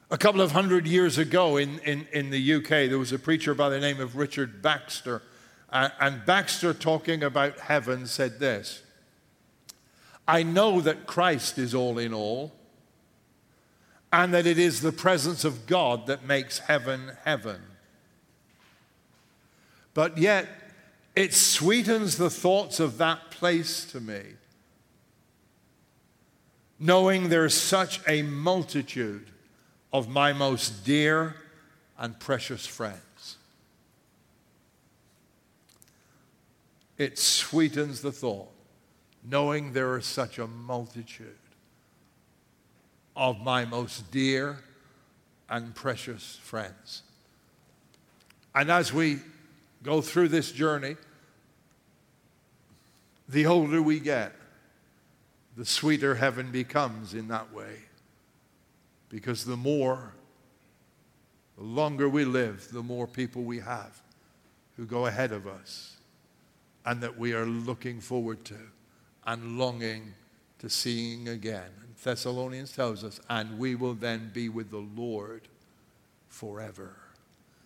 A 0.10 0.18
couple 0.18 0.40
of 0.40 0.54
hundred 0.54 0.88
years 0.88 1.18
ago 1.18 1.58
in, 1.58 1.80
in, 1.80 2.08
in 2.14 2.30
the 2.30 2.54
UK, 2.54 2.70
there 2.70 2.98
was 2.98 3.12
a 3.12 3.20
preacher 3.20 3.54
by 3.54 3.68
the 3.68 3.80
name 3.80 4.00
of 4.00 4.16
Richard 4.16 4.62
Baxter. 4.62 5.22
Uh, 5.70 5.90
and 6.00 6.26
Baxter, 6.26 6.74
talking 6.74 7.24
about 7.24 7.60
heaven, 7.60 8.08
said 8.08 8.40
this 8.40 8.84
I 10.26 10.44
know 10.44 10.80
that 10.80 11.08
Christ 11.08 11.58
is 11.58 11.76
all 11.76 11.98
in 11.98 12.14
all, 12.14 12.54
and 14.14 14.34
that 14.34 14.48
it 14.48 14.58
is 14.58 14.80
the 14.80 14.94
presence 14.94 15.44
of 15.44 15.68
God 15.68 16.08
that 16.08 16.24
makes 16.24 16.60
heaven 16.60 17.12
heaven. 17.26 17.62
But 19.94 20.18
yet, 20.18 20.48
it 21.18 21.34
sweetens 21.34 22.16
the 22.16 22.30
thoughts 22.30 22.80
of 22.80 22.98
that 23.00 23.30
place 23.30 23.84
to 23.92 24.00
me, 24.00 24.22
knowing 26.80 27.28
there's 27.28 27.56
such 27.56 28.00
a 28.08 28.22
multitude 28.22 29.32
of 29.92 30.08
my 30.08 30.34
most 30.34 30.86
dear 30.86 31.36
and 31.98 32.20
precious 32.20 32.66
friends. 32.66 33.38
It 36.98 37.20
sweetens 37.20 38.02
the 38.02 38.12
thought, 38.12 38.52
knowing 39.24 39.74
there 39.74 39.98
is 39.98 40.06
such 40.06 40.40
a 40.40 40.48
multitude 40.48 41.38
of 43.16 43.40
my 43.42 43.66
most 43.66 44.12
dear 44.12 44.60
and 45.50 45.74
precious 45.74 46.40
friends. 46.44 47.04
And 48.54 48.72
as 48.72 48.92
we 48.92 49.20
go 49.84 50.02
through 50.02 50.30
this 50.30 50.52
journey, 50.52 50.96
the 53.30 53.46
older 53.46 53.82
we 53.82 54.00
get, 54.00 54.34
the 55.56 55.66
sweeter 55.66 56.16
heaven 56.16 56.52
becomes 56.52 57.14
in 57.14 57.28
that 57.28 57.54
way. 57.54 57.87
Because 59.18 59.46
the 59.46 59.58
more, 59.58 60.14
the 61.58 61.64
longer 61.64 62.08
we 62.08 62.24
live, 62.24 62.68
the 62.72 62.84
more 62.84 63.08
people 63.08 63.42
we 63.42 63.58
have 63.58 64.00
who 64.76 64.86
go 64.86 65.08
ahead 65.08 65.32
of 65.32 65.48
us 65.48 65.98
and 66.86 67.02
that 67.02 67.18
we 67.18 67.34
are 67.34 67.48
looking 67.48 68.00
forward 68.00 68.46
to 68.46 68.60
and 69.26 69.58
longing 69.58 70.14
to 70.60 70.70
seeing 70.70 71.30
again. 71.30 71.72
And 71.82 71.96
Thessalonians 71.96 72.74
tells 72.74 73.04
us, 73.04 73.20
and 73.28 73.58
we 73.58 73.74
will 73.74 73.96
then 73.96 74.30
be 74.36 74.50
with 74.50 74.70
the 74.70 74.86
Lord 74.96 75.48
forever. 76.28 76.96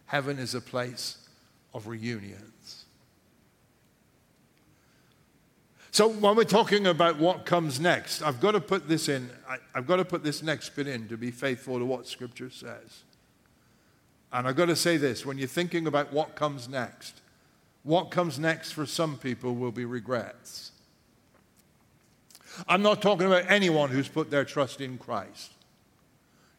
Heaven 0.06 0.40
is 0.40 0.56
a 0.56 0.62
place 0.62 1.28
of 1.74 1.86
reunions. 1.86 2.81
So 5.94 6.08
when 6.08 6.38
we're 6.38 6.46
talking 6.46 6.88
about 6.88 7.20
what 7.20 7.46
comes 7.46 7.78
next, 7.78 8.22
I've 8.22 8.40
got 8.40 8.52
to 8.52 8.62
put 8.62 8.88
this 8.88 9.10
in, 9.10 9.30
I, 9.48 9.58
have 9.76 9.88
got 9.88 9.98
to 9.98 10.06
put 10.06 10.24
this 10.24 10.42
next 10.42 10.70
bit 10.70 10.88
in 10.88 11.10
to 11.10 11.18
be 11.18 11.32
faithful 11.32 11.78
to 11.80 11.86
what 11.86 12.08
Scripture 12.08 12.50
says. 12.50 13.04
And 14.32 14.48
I've 14.48 14.56
got 14.56 14.68
to 14.68 14.76
say 14.78 14.96
this 14.96 15.26
when 15.26 15.38
you're 15.38 15.50
thinking 15.50 15.88
about 15.88 16.14
what 16.14 16.34
comes 16.36 16.70
next, 16.70 17.20
what 17.84 18.10
comes 18.10 18.40
next 18.40 18.72
for 18.72 18.86
some 18.86 19.18
people 19.18 19.54
will 19.54 19.74
be 19.74 19.84
regrets. 19.84 20.72
I'm 22.70 22.82
not 22.82 23.02
talking 23.02 23.28
about 23.28 23.52
anyone 23.52 23.90
who's 23.90 24.08
put 24.08 24.32
their 24.32 24.46
trust 24.46 24.80
in 24.80 24.98
Christ. 24.98 25.52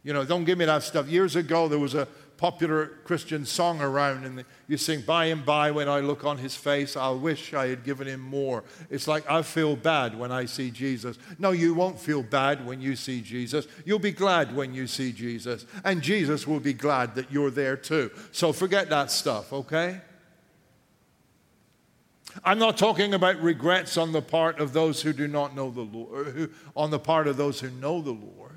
You 0.05 0.13
know, 0.13 0.25
don't 0.25 0.45
give 0.45 0.59
me 0.59 0.67
that 0.67 0.83
stuff. 0.83 1.09
Years 1.09 1.37
ago, 1.37 1.69
there 1.69 1.79
was 1.79 1.95
a 1.95 2.07
popular 2.43 2.87
Christian 3.05 3.47
song 3.47 3.81
around, 3.81 4.25
and 4.25 4.45
you 4.67 4.77
sing, 4.77 5.01
By 5.03 5.27
and 5.27 5.47
by, 5.47 5.71
when 5.71 5.89
I 5.89 6.01
look 6.01 6.25
on 6.25 6.39
his 6.39 6.57
face, 6.57 6.97
I'll 6.97 7.17
wish 7.17 7.55
I 7.55 7.69
had 7.69 7.85
given 7.85 8.09
him 8.09 8.19
more. 8.19 8.65
It's 8.91 9.07
like, 9.07 9.31
I 9.31 9.43
feel 9.43 9.77
bad 9.77 10.19
when 10.19 10.33
I 10.33 10.47
see 10.47 10.73
Jesus. 10.73 11.19
No, 11.39 11.53
you 11.53 11.73
won't 11.73 12.01
feel 12.01 12.21
bad 12.21 12.67
when 12.67 12.81
you 12.81 12.97
see 12.97 13.21
Jesus. 13.21 13.69
You'll 13.85 14.01
be 14.01 14.11
glad 14.11 14.57
when 14.57 14.75
you 14.75 14.89
see 14.89 15.13
Jesus, 15.13 15.67
and 15.85 16.03
Jesus 16.03 16.45
will 16.45 16.59
be 16.59 16.73
glad 16.73 17.15
that 17.15 17.31
you're 17.31 17.53
there 17.53 17.77
too. 17.77 18.11
So 18.33 18.53
forget 18.53 18.91
that 18.91 19.13
stuff, 19.13 19.53
okay? 19.53 20.01
I'm 22.43 22.59
not 22.59 22.77
talking 22.77 23.15
about 23.15 23.41
regrets 23.41 23.97
on 23.97 24.11
the 24.11 24.23
part 24.23 24.59
of 24.59 24.73
those 24.73 25.01
who 25.01 25.13
do 25.13 25.29
not 25.29 25.55
know 25.55 25.71
the 25.71 25.83
Lord, 25.83 26.51
on 26.75 26.91
the 26.91 26.99
part 26.99 27.29
of 27.29 27.37
those 27.37 27.61
who 27.61 27.71
know 27.71 28.03
the 28.03 28.11
Lord. 28.11 28.52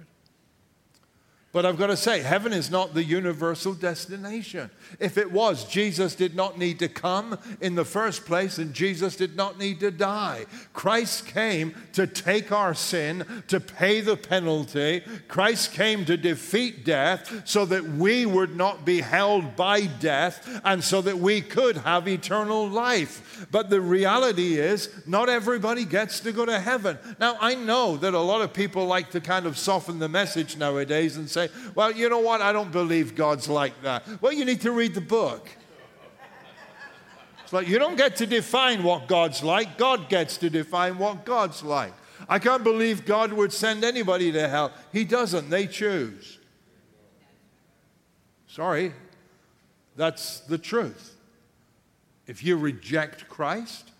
But 1.56 1.65
I've 1.65 1.78
got 1.78 1.88
to 1.88 1.96
say, 1.96 2.20
heaven 2.20 2.52
is 2.52 2.70
not 2.70 2.94
the 2.94 3.04
universal 3.06 3.74
destination. 3.74 4.70
If 5.00 5.18
it 5.18 5.32
was, 5.32 5.63
Jesus 5.63 6.13
did 6.13 6.36
not 6.36 6.58
need 6.58 6.80
to 6.80 6.89
come 6.89 7.39
in 7.62 7.76
the 7.76 7.86
first 7.86 8.26
place, 8.26 8.58
and 8.58 8.74
Jesus 8.74 9.15
did 9.15 9.38
not 9.38 9.58
need 9.58 9.80
to 9.80 9.89
die. 9.89 10.48
Christ 10.74 11.28
came 11.28 11.74
to 11.94 12.08
take 12.08 12.52
our 12.52 12.74
sin, 12.74 13.44
to 13.48 13.62
pay 13.62 14.02
the 14.02 14.18
penalty. 14.18 15.02
Christ 15.30 15.72
came 15.72 16.04
to 16.04 16.18
defeat 16.18 16.84
death 16.84 17.44
so 17.46 17.63
that 17.68 17.86
we 17.86 18.26
would 18.26 18.58
not 18.58 18.84
be 18.84 19.00
held 19.00 19.56
by 19.56 19.86
death 19.86 20.60
and 20.65 20.84
so 20.84 21.00
that 21.04 21.20
we 21.20 21.39
could 21.39 21.78
have 21.78 22.06
eternal 22.06 22.68
life. 22.68 23.48
But 23.50 23.70
the 23.70 23.80
reality 23.80 24.56
is, 24.60 24.89
not 25.08 25.30
everybody 25.30 25.86
gets 25.86 26.20
to 26.20 26.34
go 26.34 26.46
to 26.46 26.60
heaven. 26.60 26.98
Now, 27.18 27.38
I 27.39 27.56
know 27.56 27.96
that 27.96 28.13
a 28.13 28.20
lot 28.20 28.41
of 28.41 28.52
people 28.52 28.88
like 28.88 29.12
to 29.12 29.22
kind 29.22 29.46
of 29.46 29.58
soften 29.58 30.00
the 30.00 30.10
message 30.10 30.58
nowadays 30.58 31.15
and 31.15 31.30
say, 31.30 31.44
say, 31.47 31.71
well, 31.73 31.91
you 31.91 32.10
know 32.10 32.19
what? 32.19 32.41
I 32.41 32.51
don't 32.51 32.71
believe 32.71 33.15
God's 33.15 33.47
like 33.47 33.81
that. 33.84 34.03
Well, 34.21 34.31
you 34.31 34.45
need 34.45 34.62
to 34.62 34.71
read 34.71 34.93
the 34.93 35.01
book. 35.01 35.47
It's 37.43 37.53
like 37.53 37.67
you 37.67 37.77
don't 37.77 37.95
get 37.95 38.15
to 38.17 38.25
define 38.25 38.84
what 38.84 39.08
God's 39.08 39.43
like, 39.43 39.77
God 39.77 40.10
gets 40.10 40.38
to 40.38 40.49
define 40.49 40.97
what 40.97 41.25
God's 41.25 41.63
like. 41.63 41.93
I 42.27 42.39
can't 42.39 42.63
believe 42.63 43.05
God 43.05 43.31
would 43.34 43.53
send 43.53 43.84
anybody 43.84 44.31
to 44.31 44.47
hell. 44.47 44.71
He 44.91 45.03
doesn't, 45.03 45.49
they 45.49 45.67
choose. 45.67 46.39
Sorry, 48.47 48.93
that's 49.95 50.39
the 50.39 50.58
truth. 50.58 51.15
If 52.25 52.43
you 52.43 52.58
reject 52.58 53.29
Christ, 53.29 53.91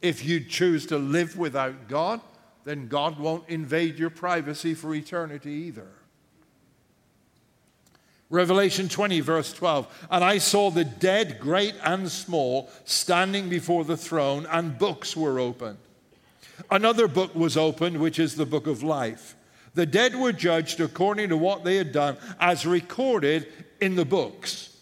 if 0.00 0.24
you 0.24 0.40
choose 0.40 0.86
to 0.86 0.96
live 0.96 1.36
without 1.36 1.88
God, 1.88 2.20
then 2.64 2.88
God 2.88 3.18
won't 3.18 3.46
invade 3.48 3.98
your 3.98 4.08
privacy 4.08 4.72
for 4.72 4.94
eternity 4.94 5.50
either. 5.50 5.88
Revelation 8.34 8.88
20, 8.88 9.20
verse 9.20 9.52
12. 9.52 10.06
And 10.10 10.24
I 10.24 10.38
saw 10.38 10.70
the 10.70 10.84
dead, 10.84 11.38
great 11.38 11.76
and 11.84 12.10
small, 12.10 12.68
standing 12.84 13.48
before 13.48 13.84
the 13.84 13.96
throne, 13.96 14.44
and 14.50 14.76
books 14.76 15.16
were 15.16 15.38
opened. 15.38 15.78
Another 16.68 17.06
book 17.06 17.32
was 17.36 17.56
opened, 17.56 18.00
which 18.00 18.18
is 18.18 18.34
the 18.34 18.44
book 18.44 18.66
of 18.66 18.82
life. 18.82 19.36
The 19.74 19.86
dead 19.86 20.16
were 20.16 20.32
judged 20.32 20.80
according 20.80 21.28
to 21.28 21.36
what 21.36 21.62
they 21.62 21.76
had 21.76 21.92
done, 21.92 22.16
as 22.40 22.66
recorded 22.66 23.46
in 23.80 23.94
the 23.94 24.04
books. 24.04 24.73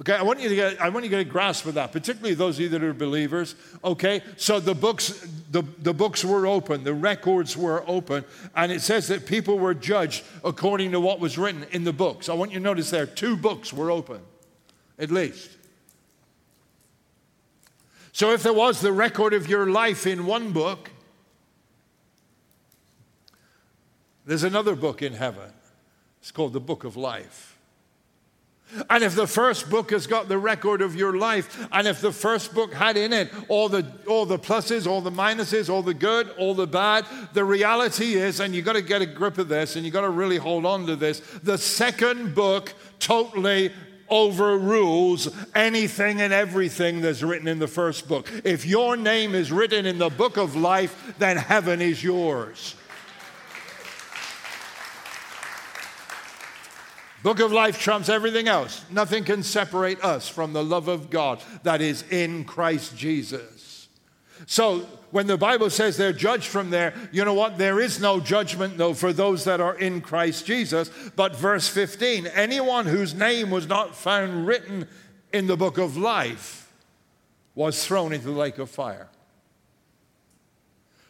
Okay, 0.00 0.14
I 0.14 0.22
want 0.22 0.40
you 0.40 0.48
to 0.48 0.54
get, 0.56 0.80
I 0.80 0.88
want 0.88 1.04
you 1.04 1.10
to 1.10 1.16
get 1.16 1.26
a 1.26 1.30
grasp 1.30 1.66
of 1.66 1.74
that, 1.74 1.92
particularly 1.92 2.34
those 2.34 2.56
of 2.56 2.62
you 2.62 2.68
that 2.70 2.82
are 2.82 2.92
believers. 2.92 3.54
Okay, 3.84 4.22
so 4.36 4.58
the 4.58 4.74
books, 4.74 5.24
the, 5.52 5.62
the 5.78 5.94
books 5.94 6.24
were 6.24 6.48
open, 6.48 6.82
the 6.82 6.94
records 6.94 7.56
were 7.56 7.84
open, 7.86 8.24
and 8.56 8.72
it 8.72 8.80
says 8.80 9.06
that 9.06 9.24
people 9.24 9.56
were 9.56 9.72
judged 9.72 10.24
according 10.42 10.90
to 10.92 11.00
what 11.00 11.20
was 11.20 11.38
written 11.38 11.64
in 11.70 11.84
the 11.84 11.92
books. 11.92 12.28
I 12.28 12.34
want 12.34 12.50
you 12.50 12.58
to 12.58 12.64
notice 12.64 12.90
there, 12.90 13.06
two 13.06 13.36
books 13.36 13.72
were 13.72 13.88
open, 13.88 14.20
at 14.98 15.12
least. 15.12 15.50
So 18.10 18.32
if 18.32 18.42
there 18.42 18.52
was 18.52 18.80
the 18.80 18.92
record 18.92 19.32
of 19.32 19.48
your 19.48 19.70
life 19.70 20.08
in 20.08 20.26
one 20.26 20.50
book, 20.50 20.90
there's 24.26 24.44
another 24.44 24.74
book 24.74 25.02
in 25.02 25.12
heaven. 25.12 25.52
It's 26.20 26.32
called 26.32 26.52
the 26.52 26.60
Book 26.60 26.82
of 26.82 26.96
Life. 26.96 27.53
And 28.90 29.04
if 29.04 29.14
the 29.14 29.26
first 29.26 29.70
book 29.70 29.90
has 29.90 30.06
got 30.06 30.28
the 30.28 30.38
record 30.38 30.82
of 30.82 30.96
your 30.96 31.16
life, 31.16 31.68
and 31.70 31.86
if 31.86 32.00
the 32.00 32.12
first 32.12 32.54
book 32.54 32.74
had 32.74 32.96
in 32.96 33.12
it 33.12 33.30
all 33.48 33.68
the, 33.68 33.86
all 34.08 34.26
the 34.26 34.38
pluses, 34.38 34.86
all 34.86 35.00
the 35.00 35.12
minuses, 35.12 35.68
all 35.68 35.82
the 35.82 35.94
good, 35.94 36.30
all 36.38 36.54
the 36.54 36.66
bad, 36.66 37.06
the 37.34 37.44
reality 37.44 38.14
is, 38.14 38.40
and 38.40 38.54
you've 38.54 38.64
got 38.64 38.72
to 38.72 38.82
get 38.82 39.00
a 39.02 39.06
grip 39.06 39.38
of 39.38 39.48
this 39.48 39.76
and 39.76 39.84
you've 39.84 39.94
got 39.94 40.00
to 40.00 40.10
really 40.10 40.38
hold 40.38 40.66
on 40.66 40.86
to 40.86 40.96
this, 40.96 41.20
the 41.42 41.58
second 41.58 42.34
book 42.34 42.74
totally 42.98 43.70
overrules 44.10 45.28
anything 45.54 46.20
and 46.20 46.32
everything 46.32 47.00
that's 47.00 47.22
written 47.22 47.48
in 47.48 47.58
the 47.58 47.68
first 47.68 48.08
book. 48.08 48.30
If 48.44 48.66
your 48.66 48.96
name 48.96 49.34
is 49.34 49.50
written 49.50 49.86
in 49.86 49.98
the 49.98 50.10
book 50.10 50.36
of 50.36 50.56
life, 50.56 51.14
then 51.18 51.36
heaven 51.36 51.80
is 51.80 52.02
yours. 52.02 52.74
Book 57.24 57.40
of 57.40 57.52
life 57.52 57.80
trumps 57.80 58.10
everything 58.10 58.48
else. 58.48 58.84
Nothing 58.90 59.24
can 59.24 59.42
separate 59.42 59.98
us 60.04 60.28
from 60.28 60.52
the 60.52 60.62
love 60.62 60.88
of 60.88 61.08
God 61.08 61.42
that 61.62 61.80
is 61.80 62.04
in 62.10 62.44
Christ 62.44 62.98
Jesus. 62.98 63.88
So, 64.44 64.80
when 65.10 65.26
the 65.26 65.38
Bible 65.38 65.70
says 65.70 65.96
they're 65.96 66.12
judged 66.12 66.48
from 66.48 66.68
there, 66.68 66.92
you 67.12 67.24
know 67.24 67.32
what? 67.32 67.56
There 67.56 67.80
is 67.80 67.98
no 67.98 68.20
judgment, 68.20 68.76
though, 68.76 68.92
for 68.92 69.10
those 69.10 69.44
that 69.44 69.58
are 69.58 69.74
in 69.74 70.02
Christ 70.02 70.44
Jesus. 70.44 70.90
But 71.16 71.34
verse 71.34 71.66
15 71.66 72.26
anyone 72.26 72.84
whose 72.84 73.14
name 73.14 73.48
was 73.48 73.66
not 73.66 73.96
found 73.96 74.46
written 74.46 74.86
in 75.32 75.46
the 75.46 75.56
book 75.56 75.78
of 75.78 75.96
life 75.96 76.70
was 77.54 77.86
thrown 77.86 78.12
into 78.12 78.26
the 78.26 78.32
lake 78.32 78.58
of 78.58 78.68
fire. 78.68 79.08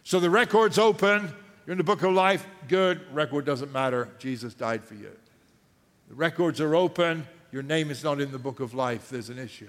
So 0.05 0.21
the 0.21 0.31
record's 0.31 0.79
open. 0.79 1.35
You're 1.67 1.73
in 1.73 1.79
the 1.79 1.83
book 1.83 2.05
of 2.05 2.13
life. 2.13 2.47
Good. 2.69 3.01
Record 3.13 3.45
doesn't 3.45 3.73
matter. 3.73 4.11
Jesus 4.21 4.55
died 4.55 4.85
for 4.85 4.95
you. 4.95 5.11
The 6.09 6.15
records 6.15 6.61
are 6.61 6.75
open. 6.75 7.27
Your 7.53 7.63
name 7.63 7.91
is 7.91 8.05
not 8.05 8.21
in 8.21 8.33
the 8.33 8.39
book 8.39 8.61
of 8.61 8.75
life. 8.75 9.09
There's 9.09 9.31
an 9.31 9.39
issue. 9.39 9.69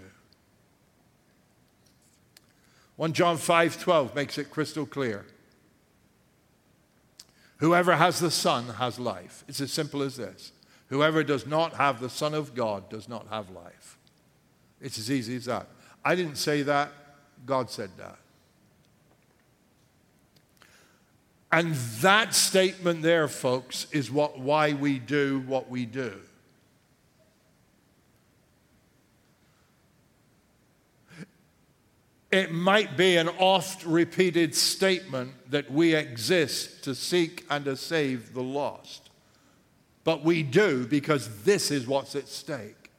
1 2.96 3.14
John 3.14 3.38
5:12 3.38 4.16
makes 4.16 4.38
it 4.38 4.50
crystal 4.50 4.86
clear. 4.86 5.26
Whoever 7.58 7.96
has 7.96 8.20
the 8.20 8.32
Son 8.32 8.68
has 8.76 9.00
life. 9.00 9.44
It's 9.48 9.62
as 9.62 9.72
simple 9.72 10.02
as 10.02 10.18
this. 10.18 10.52
Whoever 10.90 11.24
does 11.24 11.46
not 11.46 11.74
have 11.74 12.00
the 12.00 12.10
Son 12.10 12.34
of 12.34 12.54
God 12.54 12.90
does 12.90 13.10
not 13.10 13.28
have 13.30 13.50
life. 13.50 13.98
It's 14.82 14.98
as 15.00 15.10
easy 15.10 15.36
as 15.36 15.46
that. 15.46 15.68
I 16.04 16.16
didn't 16.16 16.36
say 16.36 16.62
that, 16.64 16.92
God 17.46 17.70
said 17.70 17.92
that. 17.98 18.18
And 21.52 21.74
that 22.02 22.34
statement 22.34 23.02
there, 23.02 23.28
folks, 23.28 23.88
is 23.92 24.12
what, 24.12 24.40
why 24.40 24.74
we 24.74 25.00
do 25.00 25.44
what 25.48 25.70
we 25.70 25.86
do. 25.86 26.20
It 32.36 32.52
might 32.52 32.98
be 32.98 33.16
an 33.16 33.30
oft 33.30 33.86
repeated 33.86 34.54
statement 34.56 35.32
that 35.52 35.72
we 35.72 35.96
exist 35.96 36.84
to 36.84 36.94
seek 36.94 37.46
and 37.50 37.64
to 37.64 37.78
save 37.78 38.34
the 38.34 38.44
lost. 38.44 39.10
But 40.04 40.26
we 40.26 40.44
do 40.44 40.86
because 40.86 41.44
this 41.44 41.72
is 41.72 41.88
what's 41.88 42.14
at 42.14 42.28
stake. 42.28 42.92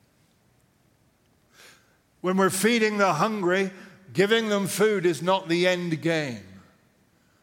When 2.22 2.38
we're 2.38 2.48
feeding 2.48 2.96
the 2.96 3.12
hungry, 3.12 3.72
giving 4.14 4.48
them 4.48 4.66
food 4.66 5.04
is 5.04 5.20
not 5.20 5.50
the 5.50 5.66
end 5.66 6.00
game. 6.00 6.62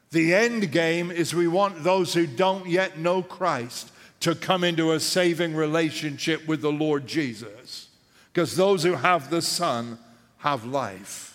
The 0.09 0.33
end 0.33 0.71
game 0.71 1.11
is 1.11 1.35
we 1.35 1.47
want 1.47 1.83
those 1.83 2.15
who 2.15 2.25
don't 2.25 2.67
yet 2.67 2.97
know 2.97 3.21
Christ 3.21 3.91
to 4.21 4.33
come 4.33 4.63
into 4.63 4.93
a 4.93 4.99
saving 4.99 5.55
relationship 5.55 6.47
with 6.47 6.63
the 6.63 6.71
Lord 6.71 7.05
Jesus. 7.05 7.89
Because 8.33 8.55
those 8.55 8.81
who 8.81 8.93
have 8.93 9.29
the 9.29 9.43
Son 9.43 9.99
have 10.39 10.65
life. 10.65 11.32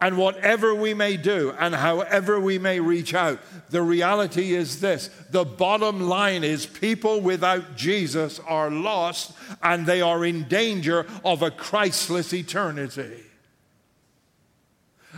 And 0.00 0.16
whatever 0.16 0.74
we 0.74 0.94
may 0.94 1.18
do 1.18 1.54
and 1.58 1.74
however 1.74 2.40
we 2.40 2.58
may 2.58 2.80
reach 2.80 3.12
out, 3.12 3.38
the 3.68 3.82
reality 3.82 4.54
is 4.54 4.80
this 4.80 5.10
the 5.30 5.44
bottom 5.44 6.08
line 6.08 6.42
is 6.42 6.64
people 6.64 7.20
without 7.20 7.76
Jesus 7.76 8.40
are 8.40 8.70
lost 8.70 9.32
and 9.62 9.84
they 9.84 10.00
are 10.00 10.24
in 10.24 10.44
danger 10.44 11.06
of 11.22 11.42
a 11.42 11.50
Christless 11.50 12.32
eternity. 12.32 13.24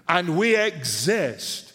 And 0.08 0.36
we 0.36 0.56
exist 0.56 1.72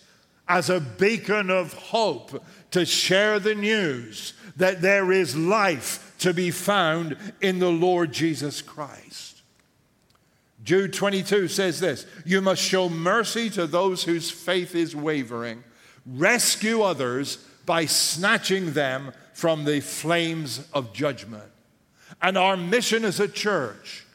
as 0.48 0.70
a 0.70 0.80
beacon 0.80 1.50
of 1.50 1.74
hope 1.74 2.44
to 2.72 2.86
share 2.86 3.40
the 3.40 3.56
news 3.56 4.34
that 4.58 4.82
there 4.82 5.12
is 5.12 5.36
life 5.36 6.16
to 6.20 6.34
be 6.34 6.52
found 6.52 7.16
in 7.42 7.60
the 7.60 7.72
Lord 7.72 8.12
Jesus 8.12 8.62
Christ. 8.62 9.27
Jude 10.68 10.92
22 10.92 11.48
says 11.48 11.80
this 11.80 12.06
You 12.26 12.42
must 12.42 12.62
show 12.62 12.90
mercy 12.90 13.50
to 13.52 13.68
those 13.68 14.04
whose 14.04 14.30
faith 14.30 14.76
is 14.76 14.94
wavering, 14.94 15.64
rescue 16.06 16.82
others 16.82 17.38
by 17.66 17.86
snatching 17.86 18.74
them 18.74 19.14
from 19.32 19.64
the 19.64 19.80
flames 19.80 20.68
of 20.74 20.92
judgment. 20.92 21.50
And 22.22 22.38
our 22.38 22.58
mission 22.58 23.06
as 23.06 23.22
a 23.22 23.30
church 23.30 24.06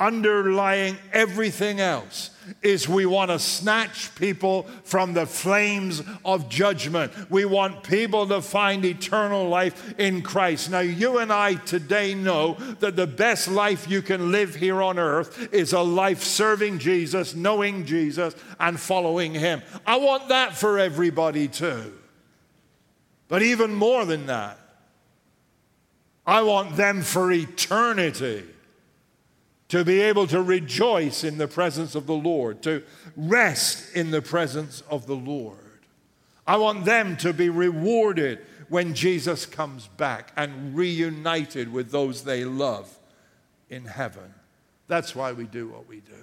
underlying 0.00 0.96
everything 1.12 1.80
else 1.80 2.30
is 2.62 2.88
we 2.88 3.04
want 3.04 3.30
to 3.30 3.38
snatch 3.38 4.14
people 4.14 4.62
from 4.84 5.12
the 5.12 5.26
flames 5.26 6.02
of 6.24 6.48
judgment. 6.48 7.12
We 7.30 7.44
want 7.44 7.82
people 7.82 8.26
to 8.28 8.40
find 8.40 8.84
eternal 8.84 9.48
life 9.48 9.98
in 9.98 10.22
Christ. 10.22 10.70
Now, 10.70 10.80
you 10.80 11.18
and 11.18 11.32
I 11.32 11.54
today 11.54 12.14
know 12.14 12.54
that 12.80 12.96
the 12.96 13.06
best 13.06 13.48
life 13.48 13.88
you 13.90 14.00
can 14.00 14.32
live 14.32 14.54
here 14.54 14.80
on 14.80 14.98
earth 14.98 15.52
is 15.52 15.72
a 15.72 15.80
life 15.80 16.22
serving 16.22 16.78
Jesus, 16.78 17.34
knowing 17.34 17.84
Jesus, 17.84 18.34
and 18.58 18.78
following 18.78 19.34
Him. 19.34 19.62
I 19.86 19.96
want 19.96 20.28
that 20.28 20.54
for 20.54 20.78
everybody 20.78 21.48
too. 21.48 21.92
But 23.26 23.42
even 23.42 23.74
more 23.74 24.04
than 24.06 24.26
that, 24.26 24.58
I 26.26 26.42
want 26.42 26.76
them 26.76 27.02
for 27.02 27.30
eternity 27.32 28.44
to 29.68 29.84
be 29.84 30.00
able 30.00 30.26
to 30.26 30.42
rejoice 30.42 31.24
in 31.24 31.38
the 31.38 31.48
presence 31.48 31.94
of 31.94 32.06
the 32.06 32.14
Lord, 32.14 32.62
to 32.62 32.82
rest 33.16 33.94
in 33.94 34.10
the 34.10 34.22
presence 34.22 34.82
of 34.88 35.06
the 35.06 35.16
Lord. 35.16 35.58
I 36.46 36.56
want 36.56 36.86
them 36.86 37.16
to 37.18 37.34
be 37.34 37.50
rewarded 37.50 38.40
when 38.68 38.94
Jesus 38.94 39.44
comes 39.44 39.86
back 39.86 40.32
and 40.36 40.74
reunited 40.74 41.70
with 41.72 41.90
those 41.90 42.24
they 42.24 42.44
love 42.44 42.98
in 43.68 43.84
heaven. 43.84 44.34
That's 44.86 45.14
why 45.14 45.32
we 45.32 45.44
do 45.44 45.68
what 45.68 45.86
we 45.86 46.00
do. 46.00 46.14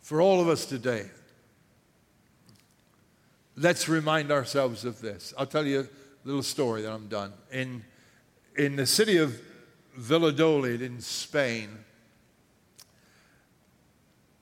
For 0.00 0.20
all 0.20 0.40
of 0.40 0.48
us 0.48 0.66
today, 0.66 1.08
let's 3.56 3.88
remind 3.88 4.32
ourselves 4.32 4.84
of 4.84 5.00
this. 5.00 5.32
I'll 5.38 5.46
tell 5.46 5.64
you 5.64 5.80
a 5.80 5.86
little 6.24 6.42
story 6.42 6.82
that 6.82 6.90
I'm 6.90 7.06
done. 7.06 7.32
In 7.52 7.84
in 8.56 8.76
the 8.76 8.86
city 8.86 9.16
of 9.16 9.40
Valladolid 9.96 10.82
in 10.82 11.00
Spain, 11.00 11.68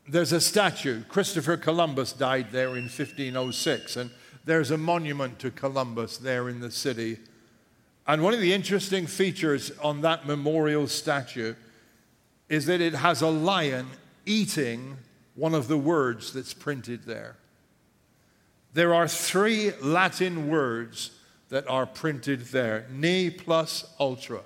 there's 0.08 0.32
a 0.32 0.40
statue. 0.40 1.02
Christopher 1.04 1.56
Columbus 1.56 2.12
died 2.12 2.50
there 2.50 2.76
in 2.76 2.84
1506, 2.84 3.96
and 3.96 4.10
there's 4.44 4.70
a 4.70 4.78
monument 4.78 5.38
to 5.40 5.50
Columbus 5.50 6.16
there 6.16 6.48
in 6.48 6.60
the 6.60 6.70
city. 6.70 7.18
And 8.06 8.22
one 8.22 8.32
of 8.32 8.40
the 8.40 8.54
interesting 8.54 9.06
features 9.06 9.70
on 9.82 10.00
that 10.00 10.26
memorial 10.26 10.86
statue 10.86 11.54
is 12.48 12.64
that 12.66 12.80
it 12.80 12.94
has 12.94 13.20
a 13.20 13.28
lion 13.28 13.88
eating 14.24 14.96
one 15.34 15.54
of 15.54 15.68
the 15.68 15.76
words 15.76 16.32
that's 16.32 16.54
printed 16.54 17.04
there. 17.04 17.36
There 18.72 18.94
are 18.94 19.08
three 19.08 19.72
Latin 19.82 20.48
words 20.48 21.17
that 21.48 21.68
are 21.68 21.86
printed 21.86 22.40
there 22.46 22.86
ne 22.90 23.30
plus 23.30 23.84
ultra. 23.98 24.40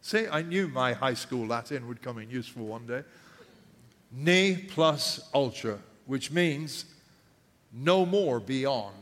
See, 0.00 0.26
I 0.26 0.42
knew 0.42 0.68
my 0.68 0.92
high 0.92 1.14
school 1.14 1.46
Latin 1.46 1.86
would 1.88 2.02
come 2.02 2.18
in 2.18 2.28
useful 2.28 2.66
one 2.66 2.86
day. 2.86 3.02
Ne 4.10 4.56
plus 4.56 5.28
ultra, 5.32 5.78
which 6.06 6.30
means 6.30 6.84
no 7.72 8.04
more 8.04 8.40
beyond. 8.40 8.96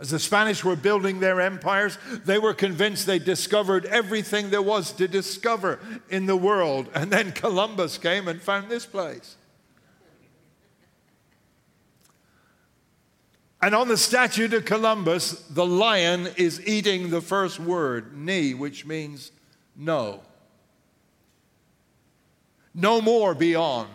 As 0.00 0.10
the 0.10 0.18
Spanish 0.18 0.62
were 0.62 0.76
building 0.76 1.18
their 1.18 1.40
empires, 1.40 1.98
they 2.24 2.38
were 2.38 2.54
convinced 2.54 3.06
they 3.06 3.18
discovered 3.18 3.84
everything 3.86 4.50
there 4.50 4.62
was 4.62 4.92
to 4.92 5.08
discover 5.08 5.80
in 6.08 6.26
the 6.26 6.36
world. 6.36 6.88
And 6.94 7.10
then 7.10 7.32
Columbus 7.32 7.98
came 7.98 8.28
and 8.28 8.40
found 8.40 8.68
this 8.68 8.86
place. 8.86 9.36
And 13.60 13.74
on 13.74 13.88
the 13.88 13.96
statue 13.96 14.46
to 14.48 14.60
Columbus, 14.60 15.32
the 15.50 15.66
lion 15.66 16.28
is 16.36 16.64
eating 16.66 17.10
the 17.10 17.20
first 17.20 17.58
word, 17.58 18.16
ne, 18.16 18.54
which 18.54 18.86
means 18.86 19.32
no. 19.76 20.22
No 22.72 23.00
more 23.00 23.34
beyond. 23.34 23.88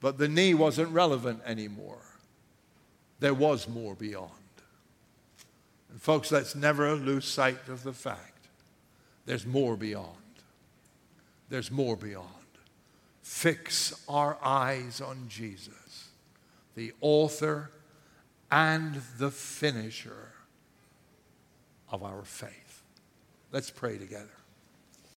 But 0.00 0.18
the 0.18 0.28
ne 0.28 0.54
wasn't 0.54 0.90
relevant 0.90 1.40
anymore. 1.44 2.02
There 3.18 3.34
was 3.34 3.68
more 3.68 3.94
beyond. 3.94 4.30
And 5.90 6.00
folks, 6.00 6.30
let's 6.30 6.54
never 6.54 6.94
lose 6.94 7.24
sight 7.24 7.68
of 7.68 7.82
the 7.82 7.92
fact 7.92 8.34
there's 9.26 9.46
more 9.46 9.76
beyond. 9.76 10.08
There's 11.48 11.70
more 11.70 11.96
beyond. 11.96 12.28
Fix 13.22 14.04
our 14.08 14.36
eyes 14.42 15.00
on 15.00 15.26
Jesus, 15.28 15.72
the 16.74 16.92
author 17.00 17.70
and 18.50 19.00
the 19.18 19.30
finisher 19.30 20.32
of 21.90 22.02
our 22.02 22.22
faith. 22.24 22.82
Let's 23.52 23.70
pray 23.70 23.98
together. 23.98 24.30